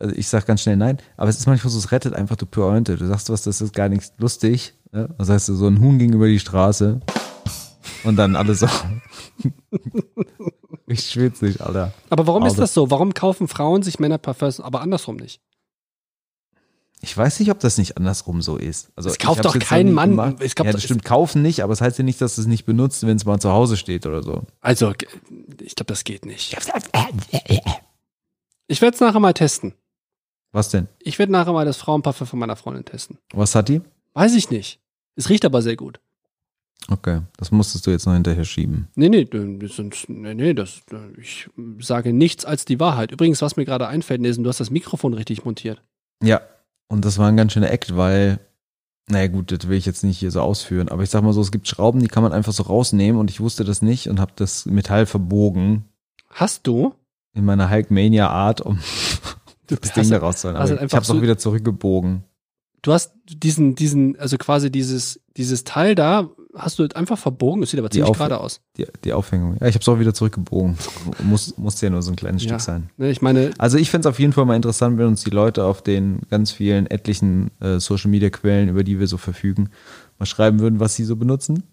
[0.00, 2.46] Also ich sag ganz schnell nein, aber es ist manchmal so, es rettet einfach die
[2.46, 2.96] Pointe.
[2.96, 4.74] Du sagst was, das ist gar nicht lustig.
[4.92, 5.08] Ja?
[5.18, 7.00] Das heißt, so ein Huhn ging über die Straße
[8.04, 8.66] und dann alles so.
[10.86, 11.92] ich schwitzig, Alter.
[12.08, 12.90] Aber warum ist Also- das so?
[12.90, 15.40] Warum kaufen Frauen sich Männerparfums, aber andersrum nicht?
[17.02, 18.90] Ich weiß nicht, ob das nicht andersrum so ist.
[18.94, 20.36] Also Es kauft doch kein Mann- gemacht.
[20.40, 22.66] es kauft ja, das stimmt, kaufen nicht, aber es heißt ja nicht, dass es nicht
[22.66, 24.42] benutzt, wenn es mal zu Hause steht oder so.
[24.60, 24.92] Also,
[25.62, 26.54] ich glaube, das geht nicht.
[28.66, 29.72] Ich werde es nachher mal testen.
[30.52, 30.88] Was denn?
[30.98, 33.18] Ich werde nachher mal das Frauenparfum von meiner Freundin testen.
[33.32, 33.80] Was hat die?
[34.14, 34.80] Weiß ich nicht.
[35.16, 36.00] Es riecht aber sehr gut.
[36.88, 38.88] Okay, das musstest du jetzt noch hinterher schieben.
[38.94, 40.80] Nee, nee, das sind, nee, nee, das,
[41.20, 41.48] ich
[41.78, 43.12] sage nichts als die Wahrheit.
[43.12, 45.82] Übrigens, was mir gerade einfällt, Nesen, du hast das Mikrofon richtig montiert.
[46.22, 46.40] Ja,
[46.88, 48.40] und das war ein ganz schöner Act, weil,
[49.08, 51.42] naja gut, das will ich jetzt nicht hier so ausführen, aber ich sag mal so,
[51.42, 54.18] es gibt Schrauben, die kann man einfach so rausnehmen und ich wusste das nicht und
[54.18, 55.84] habe das Metall verbogen
[56.30, 56.94] Hast du?
[57.34, 58.80] in meiner Hulkmania-Art, um
[59.76, 60.58] das Ding da rauszuholen.
[60.58, 62.24] hast Aber halt ich habe es auch wieder zurückgebogen.
[62.82, 67.60] Du hast diesen, diesen, also quasi dieses, dieses Teil da, hast du einfach verbogen.
[67.60, 68.60] Das sieht aber ziemlich gerade aus.
[68.78, 69.56] Die, die Aufhängung.
[69.60, 70.78] Ja, ich habe es auch wieder zurückgebogen.
[71.22, 72.48] Muss, musste ja nur so ein kleines Ja.
[72.48, 72.90] Stück sein.
[72.96, 75.30] Ne, Ich meine, Also ich fände es auf jeden Fall mal interessant, wenn uns die
[75.30, 79.68] Leute auf den ganz vielen etlichen äh, Social Media Quellen, über die wir so verfügen,
[80.18, 81.64] mal schreiben würden, was sie so benutzen.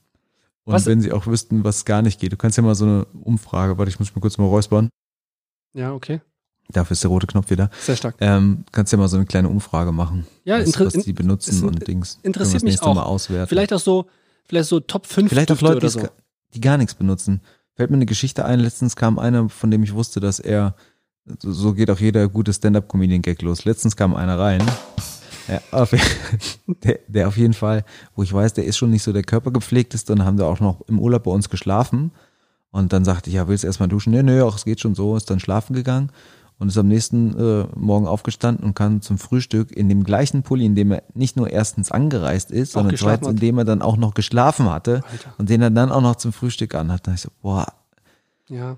[0.66, 2.34] Und Was- wenn sie auch wüssten, was gar nicht geht.
[2.34, 4.90] Du kannst ja mal so eine Umfrage, warte, ich muss mal kurz mal räuspern.
[5.74, 6.20] Ja, okay.
[6.70, 7.70] Dafür ist der rote Knopf wieder.
[7.80, 8.16] Sehr stark.
[8.20, 10.28] Ähm, kannst ja mal so eine kleine Umfrage machen.
[10.44, 12.20] Ja, was, was die benutzen ist- und Dings.
[12.24, 12.94] interessiert mich auch.
[12.94, 13.48] Mal auswerten.
[13.48, 14.08] Vielleicht auch so,
[14.48, 16.08] vielleicht so Top 5 Vielleicht auch Leute, so.
[16.54, 17.42] die gar nichts benutzen.
[17.76, 18.60] Fällt mir eine Geschichte ein.
[18.60, 20.76] Letztens kam einer, von dem ich wusste, dass er,
[21.40, 23.64] so, geht auch jeder gute Stand-Up-Comedian-Gag los.
[23.66, 24.64] Letztens kam einer rein.
[25.50, 25.96] Ja, auf,
[26.84, 27.86] der, der auf jeden Fall,
[28.18, 30.82] wo ich weiß, der ist schon nicht so der körpergepflegteste und haben da auch noch
[30.90, 32.12] im Urlaub bei uns geschlafen.
[32.70, 34.12] Und dann sagte ich, ja, willst du erstmal duschen?
[34.12, 36.12] Nee, nee, ach, es geht schon so, ist dann schlafen gegangen
[36.60, 40.66] und ist am nächsten äh, Morgen aufgestanden und kam zum Frühstück in dem gleichen Pulli,
[40.66, 43.82] in dem er nicht nur erstens angereist ist, Auch sondern zweitens, in dem er dann
[43.82, 45.34] auch noch geschlafen hatte Alter.
[45.38, 47.06] und den er dann auch noch zum Frühstück anhat.
[47.08, 47.68] Da ich so, boah,
[48.50, 48.78] Ja.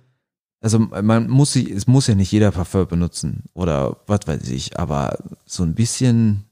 [0.61, 4.77] also man muss sie, es muss ja nicht jeder Parfum benutzen oder was weiß ich,
[4.77, 6.43] aber so ein bisschen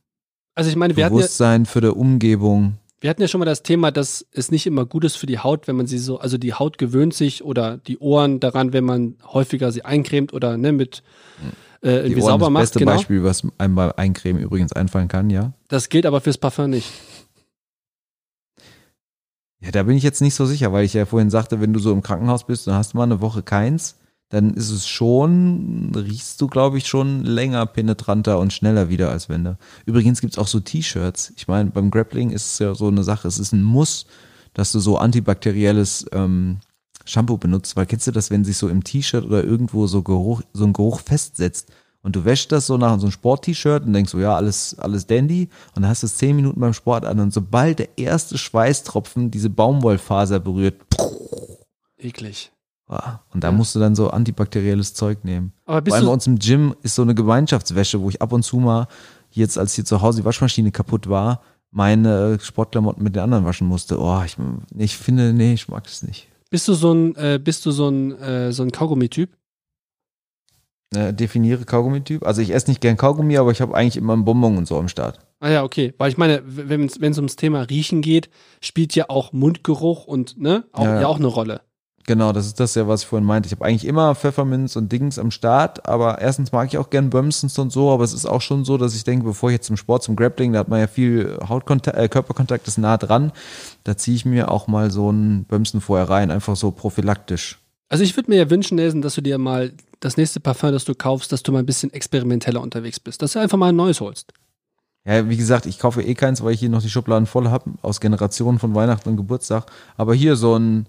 [0.56, 2.78] Also ich meine, wir hatten, ja, Bewusstsein für die Umgebung.
[3.00, 5.40] Wir hatten ja schon mal das Thema, dass es nicht immer gut ist für die
[5.40, 8.84] Haut, wenn man sie so, also die Haut gewöhnt sich oder die Ohren daran, wenn
[8.86, 11.04] man häufiger sie eincremt oder ne, mit
[11.82, 12.62] äh, Die irgendwie Ohren sauber das macht.
[12.64, 12.92] beste Genau.
[12.94, 15.54] Beispiel, was einem bei Eincremen übrigens einfallen kann, ja.
[15.68, 16.90] Das gilt aber fürs Parfum nicht.
[19.60, 21.80] Ja, da bin ich jetzt nicht so sicher, weil ich ja vorhin sagte, wenn du
[21.80, 23.98] so im Krankenhaus bist und hast mal eine Woche keins,
[24.30, 29.30] dann ist es schon, riechst du, glaube ich, schon länger penetranter und schneller wieder als
[29.30, 29.58] wenn du.
[29.86, 31.34] Übrigens gibt's auch so T-Shirts.
[31.38, 34.06] Ich meine, beim Grappling ist es ja so eine Sache, es ist ein Muss,
[34.54, 36.58] dass du so antibakterielles ähm,
[37.06, 40.42] Shampoo benutzt, weil kennst du das, wenn sich so im T-Shirt oder irgendwo so Geruch,
[40.54, 41.72] so ein Geruch festsetzt
[42.02, 45.08] und du wäschst das so nach so einem Sport-T-Shirt und denkst so, ja, alles, alles
[45.08, 48.38] dandy und dann hast du es zehn Minuten beim Sport an und sobald der erste
[48.38, 50.76] Schweißtropfen diese Baumwollfaser berührt,
[52.00, 52.52] Eklig.
[52.88, 53.52] Und da Ja.
[53.52, 55.52] musst du dann so antibakterielles Zeug nehmen.
[55.66, 58.32] Aber bist Vor allem bei uns im Gym ist so eine Gemeinschaftswäsche, wo ich ab
[58.32, 58.88] und zu mal,
[59.32, 63.68] jetzt als hier zu Hause die Waschmaschine kaputt war, meine Sportklamotten mit den anderen waschen
[63.68, 64.00] musste.
[64.00, 64.38] Oh, ich,
[64.78, 66.28] ich finde, nee, ich mag das nicht.
[66.50, 69.30] bist du so ein, äh, bist du so ein, äh, so ein Kaugummi-Typ?
[70.96, 72.26] Äh, definiere Kaugummi-Typ.
[72.26, 74.80] Also ich esse nicht gern Kaugummi, aber ich habe eigentlich immer einen Bonbon und so
[74.80, 75.20] am Start.
[75.42, 75.94] Ah ja, okay.
[75.98, 78.30] Weil ich meine, wenn es wenn es ums Thema Riechen geht,
[78.62, 81.08] spielt ja auch Mundgeruch und ne, auch, Ja, ja, ja.
[81.08, 81.62] auch eine Rolle.
[82.08, 83.48] Genau, das ist das ja, was ich vorhin meinte.
[83.48, 87.10] Ich habe eigentlich immer Pfefferminz und Dings am Start, aber erstens mag ich auch gern
[87.10, 89.68] Bömsens und so, aber es ist auch schon so, dass ich denke, bevor ich jetzt
[89.68, 93.34] zum Sport, zum Grappling, da hat man ja viel Hautkontakt, äh, Körperkontakt ist nah dran,
[93.84, 97.60] da ziehe ich mir auch mal so einen Bömsen vorher rein, einfach so prophylaktisch.
[97.90, 100.86] Also ich würde mir ja wünschen, Nelson, dass du dir mal das nächste Parfum, das
[100.86, 103.22] du kaufst, dass du mal ein bisschen experimenteller unterwegs bist.
[103.22, 104.32] Dass du einfach mal ein neues holst.
[105.06, 107.72] Ja, wie gesagt, ich kaufe eh keins, weil ich hier noch die Schubladen voll habe,
[107.82, 109.66] aus Generationen von Weihnachten und Geburtstag.
[109.96, 110.86] Aber hier so ein,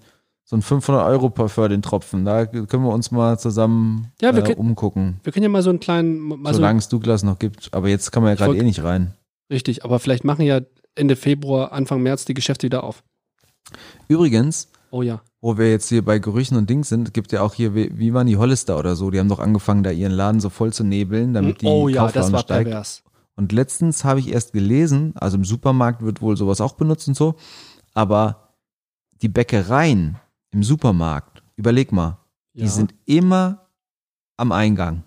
[0.49, 4.41] so ein 500 Euro Parfum, den Tropfen, da können wir uns mal zusammen Ja, wir
[4.43, 5.19] äh, können- umgucken.
[5.23, 7.71] Wir können ja mal so einen kleinen, mal so, Solange es Douglas noch gibt.
[7.71, 9.13] Aber jetzt kann man ja gerade eh nicht rein.
[9.51, 10.61] richtig, aber vielleicht machen ja
[10.95, 13.03] Ende Februar, Anfang März die Geschäfte wieder auf.
[14.07, 15.21] Übrigens, Oh ja.
[15.39, 18.25] wo wir jetzt hier bei Gerüchen und Dings sind, gibt ja auch hier, wie, waren
[18.25, 21.35] die Hollister oder so, die haben doch angefangen, da ihren Laden so voll zu nebeln,
[21.35, 22.69] damit die oh ja, das Kauflaune war steigt.
[22.69, 23.03] pervers.
[23.35, 27.13] Und letztens habe ich erst gelesen, also im Supermarkt wird wohl sowas auch benutzt und
[27.15, 27.35] so,
[27.93, 28.55] aber
[29.21, 30.17] die Bäckereien
[30.51, 32.17] im Supermarkt, überleg mal,
[32.53, 32.63] Ja.
[32.63, 33.67] die sind immer
[34.37, 35.03] am Eingang.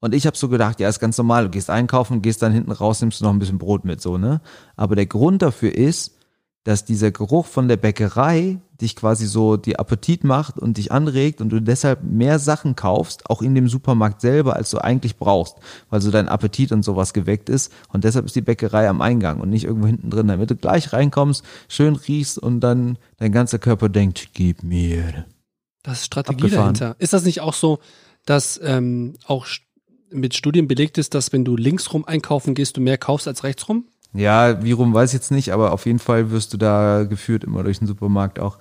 [0.00, 2.72] Und ich habe so gedacht, ja, ist ganz normal, du gehst einkaufen, gehst dann hinten
[2.72, 4.40] raus, nimmst du noch ein bisschen Brot mit, so, ne?
[4.76, 6.18] Aber der Grund dafür ist,
[6.64, 11.40] dass dieser Geruch von der Bäckerei dich quasi so die Appetit macht und dich anregt
[11.40, 15.56] und du deshalb mehr Sachen kaufst, auch in dem Supermarkt selber, als du eigentlich brauchst,
[15.90, 19.40] weil so dein Appetit und sowas geweckt ist und deshalb ist die Bäckerei am Eingang
[19.40, 23.58] und nicht irgendwo hinten drin, damit du gleich reinkommst, schön riechst und dann dein ganzer
[23.58, 25.26] Körper denkt, gib mir.
[25.82, 26.74] Das ist Strategie Abgefahren.
[26.74, 26.96] dahinter.
[26.98, 27.78] Ist das nicht auch so,
[28.24, 29.46] dass ähm, auch
[30.10, 33.86] mit Studien belegt ist, dass wenn du linksrum einkaufen gehst, du mehr kaufst als rechtsrum?
[34.14, 37.44] Ja, wie rum weiß ich jetzt nicht, aber auf jeden Fall wirst du da geführt
[37.44, 38.58] immer durch den Supermarkt auch.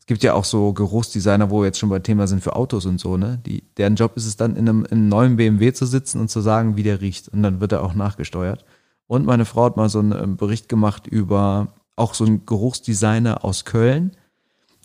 [0.00, 2.84] Es gibt ja auch so Geruchsdesigner, wo wir jetzt schon bei Thema sind für Autos
[2.84, 3.40] und so, ne?
[3.46, 6.28] Die, deren Job ist es dann, in einem, in einem neuen BMW zu sitzen und
[6.30, 7.28] zu sagen, wie der riecht.
[7.28, 8.64] Und dann wird er auch nachgesteuert.
[9.06, 13.44] Und meine Frau hat mal so einen ähm, Bericht gemacht über auch so einen Geruchsdesigner
[13.44, 14.12] aus Köln,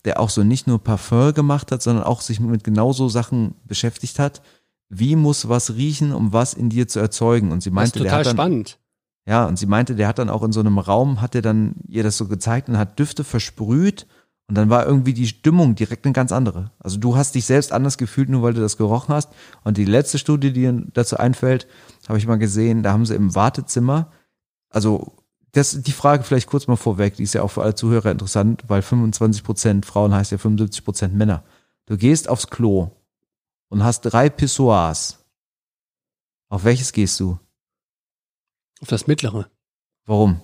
[0.05, 4.19] der auch so nicht nur Parfum gemacht hat, sondern auch sich mit genauso Sachen beschäftigt
[4.19, 4.41] hat.
[4.89, 7.51] Wie muss was riechen, um was in dir zu erzeugen?
[7.51, 8.79] Und sie Das ist meinte, der total hat dann, spannend.
[9.25, 11.75] Ja, und sie meinte, der hat dann auch in so einem Raum, hat er dann
[11.87, 14.05] ihr das so gezeigt und hat Düfte versprüht
[14.47, 16.71] und dann war irgendwie die Stimmung direkt eine ganz andere.
[16.79, 19.29] Also du hast dich selbst anders gefühlt, nur weil du das gerochen hast.
[19.63, 21.67] Und die letzte Studie, die dazu einfällt,
[22.09, 24.11] habe ich mal gesehen, da haben sie im Wartezimmer,
[24.69, 25.13] also
[25.53, 28.63] das, die Frage vielleicht kurz mal vorweg, die ist ja auch für alle Zuhörer interessant,
[28.67, 31.43] weil 25 Prozent Frauen heißt ja 75 Prozent Männer.
[31.85, 32.89] Du gehst aufs Klo
[33.69, 35.19] und hast drei Pissoirs.
[36.49, 37.37] Auf welches gehst du?
[38.81, 39.47] Auf das Mittlere.
[40.05, 40.41] Warum?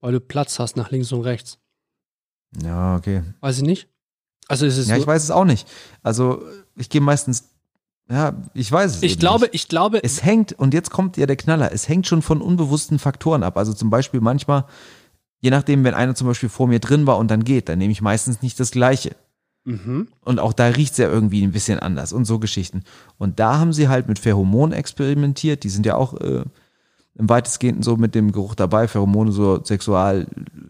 [0.00, 1.58] Weil du Platz hast nach links und rechts.
[2.62, 3.22] Ja, okay.
[3.40, 3.88] Weiß ich nicht.
[4.48, 5.68] Also ist es Ja, ich weiß es auch nicht.
[6.02, 6.42] Also
[6.76, 7.50] ich gehe meistens,
[8.08, 9.54] ja, ich weiß es ich glaube, nicht.
[9.54, 12.98] ich glaube, Es hängt, und jetzt kommt ja der Knaller, es hängt schon von unbewussten
[12.98, 13.56] Faktoren ab.
[13.56, 14.64] Also zum Beispiel manchmal,
[15.40, 17.92] je nachdem, wenn einer zum Beispiel vor mir drin war und dann geht, dann nehme
[17.92, 19.14] ich meistens nicht das Gleiche.
[19.64, 20.08] mhm.
[20.22, 22.82] Und auch da riecht's ja irgendwie ein bisschen anders und so Geschichten.
[23.18, 25.62] Und da haben sie halt mit Pheromonen experimentiert.
[25.62, 26.42] Die sind ja auch äh,
[27.14, 28.88] im weitestgehenden so mit dem Geruch dabei.
[28.88, 30.26] Pheromone, so Sexual,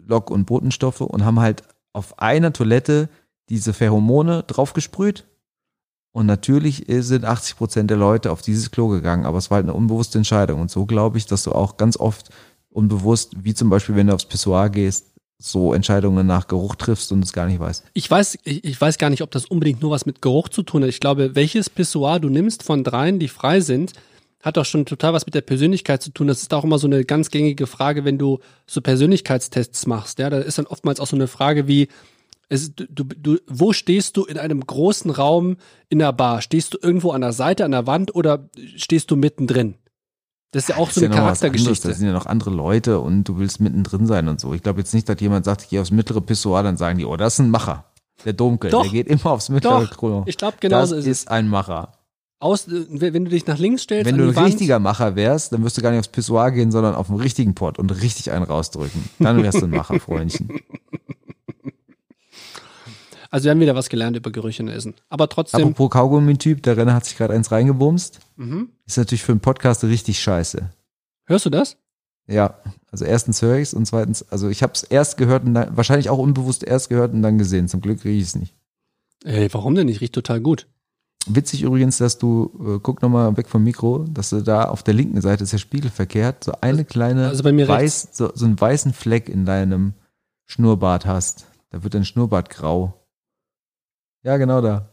[0.07, 1.63] Lock- und Botenstoffe und haben halt
[1.93, 3.09] auf einer Toilette
[3.49, 5.25] diese Pheromone draufgesprüht.
[6.13, 9.65] Und natürlich sind 80 Prozent der Leute auf dieses Klo gegangen, aber es war halt
[9.65, 10.59] eine unbewusste Entscheidung.
[10.59, 12.29] Und so glaube ich, dass du auch ganz oft
[12.69, 17.23] unbewusst, wie zum Beispiel, wenn du aufs Pissoir gehst, so Entscheidungen nach Geruch triffst und
[17.23, 17.85] es gar nicht weißt.
[17.93, 20.63] Ich weiß, ich, ich weiß gar nicht, ob das unbedingt nur was mit Geruch zu
[20.63, 20.89] tun hat.
[20.89, 23.93] Ich glaube, welches Pissoir du nimmst von dreien, die frei sind,
[24.41, 26.27] hat doch schon total was mit der Persönlichkeit zu tun.
[26.27, 30.19] Das ist auch immer so eine ganz gängige Frage, wenn du so Persönlichkeitstests machst.
[30.19, 31.87] Ja, da ist dann oftmals auch so eine Frage wie,
[32.49, 35.57] es, du, du, wo stehst du in einem großen Raum
[35.89, 36.41] in der Bar?
[36.41, 39.75] Stehst du irgendwo an der Seite, an der Wand oder stehst du mittendrin?
[40.51, 41.21] Das ist ja auch Das so eine ja.
[41.21, 41.87] Charaktergeschichte.
[41.87, 44.53] Da sind ja noch andere Leute und du willst mittendrin sein und so.
[44.53, 47.05] Ich glaube jetzt nicht, dass jemand sagt, ich gehe aufs mittlere Pissoir, dann sagen die,
[47.05, 47.85] oh, das ist ein Macher.
[48.25, 48.57] Der Doch.
[48.59, 50.23] der geht immer aufs mittlere Klo.
[50.25, 51.19] ich glaube, genauso das ist es.
[51.21, 51.93] ist ein Macher.
[52.41, 55.63] Aus, wenn du dich nach links stellst, Wenn du ein Wand, richtiger Macher wärst, dann
[55.63, 58.43] wirst du gar nicht aufs Pissoir gehen, sondern auf den richtigen Pott und richtig einen
[58.43, 59.09] rausdrücken.
[59.19, 60.49] Dann wärst du ein Macher, Freundchen.
[63.33, 64.93] Also wir haben wieder was gelernt über Gerüche und Essen.
[65.07, 68.19] Aber trotzdem, Apropos Kaugummi-Typ, der Renner hat sich gerade eins reingebumst.
[68.35, 68.69] mhm.
[68.85, 70.69] Ist natürlich für einen Podcast richtig scheiße.
[71.27, 71.77] hörst du das?
[72.27, 72.55] Ja,
[72.91, 75.77] also erstens höre ich es und zweitens, also ich habe es erst gehört und dann,
[75.77, 77.69] wahrscheinlich auch unbewusst erst gehört und dann gesehen.
[77.69, 78.53] Zum Glück rieche ich es nicht.
[79.23, 80.01] Ey, warum denn nicht?
[80.01, 80.67] Riecht total gut.
[81.27, 84.95] Witzig übrigens, dass du, äh, guck nochmal weg vom Mikro, dass du da auf der
[84.95, 88.45] linken Seite ist der Spiegel verkehrt, so eine kleine also bei mir weiß, so, so
[88.45, 89.93] einen weißen Fleck in deinem
[90.47, 91.45] Schnurrbart hast.
[91.69, 92.93] Da wird dein Schnurrbart grau.
[94.23, 94.87] Ja, genau da.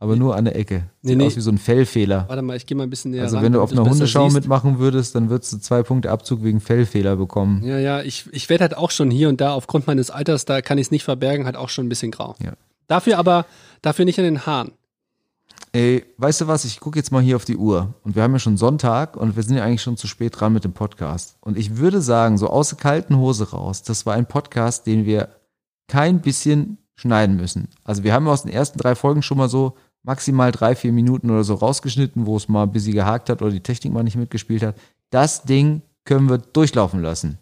[0.00, 0.84] Aber nur an der Ecke.
[1.02, 1.26] Nee, Sieht nee.
[1.26, 2.24] aus wie so ein Fellfehler.
[2.28, 4.24] Warte mal, ich gehe mal ein bisschen näher Also ran, wenn du auf einer Hundeschau
[4.24, 4.34] siehst.
[4.34, 7.62] mitmachen würdest, dann würdest du zwei Punkte Abzug wegen Fellfehler bekommen.
[7.64, 10.60] Ja, ja, ich, ich werde halt auch schon hier und da, aufgrund meines Alters, da
[10.60, 12.34] kann ich es nicht verbergen, halt auch schon ein bisschen grau.
[12.42, 12.52] Ja.
[12.86, 13.46] Dafür aber,
[13.80, 14.72] dafür nicht an den Haaren.
[15.72, 16.64] Ey, weißt du was?
[16.64, 17.94] Ich gucke jetzt mal hier auf die Uhr.
[18.04, 20.52] Und wir haben ja schon Sonntag und wir sind ja eigentlich schon zu spät dran
[20.52, 21.36] mit dem Podcast.
[21.40, 25.04] Und ich würde sagen, so aus der kalten Hose raus, das war ein Podcast, den
[25.04, 25.30] wir
[25.88, 27.68] kein bisschen schneiden müssen.
[27.82, 31.30] Also wir haben aus den ersten drei Folgen schon mal so maximal drei, vier Minuten
[31.30, 34.16] oder so rausgeschnitten, wo es mal ein bisschen gehakt hat oder die Technik mal nicht
[34.16, 34.76] mitgespielt hat.
[35.10, 37.38] Das Ding können wir durchlaufen lassen.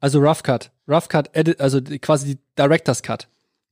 [0.00, 0.70] Also Rough Cut.
[0.88, 3.28] Rough Cut, Edit, also quasi die Director's Cut.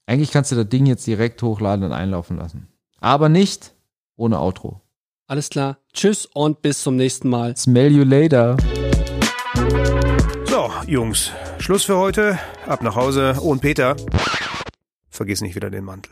[0.07, 2.69] Eigentlich kannst du das Ding jetzt direkt hochladen und einlaufen lassen.
[3.07, 3.73] Aber nicht
[4.17, 4.81] ohne Outro.
[5.29, 5.79] Alles klar.
[5.93, 7.57] Tschüss und bis zum nächsten Mal.
[7.57, 8.57] Smell you later.
[10.47, 11.31] So, Jungs,
[11.61, 12.37] Schluss für heute.
[12.67, 13.37] Ab nach Hause.
[13.41, 13.95] Oh, und Peter,
[15.09, 16.11] vergiss nicht wieder den Mantel.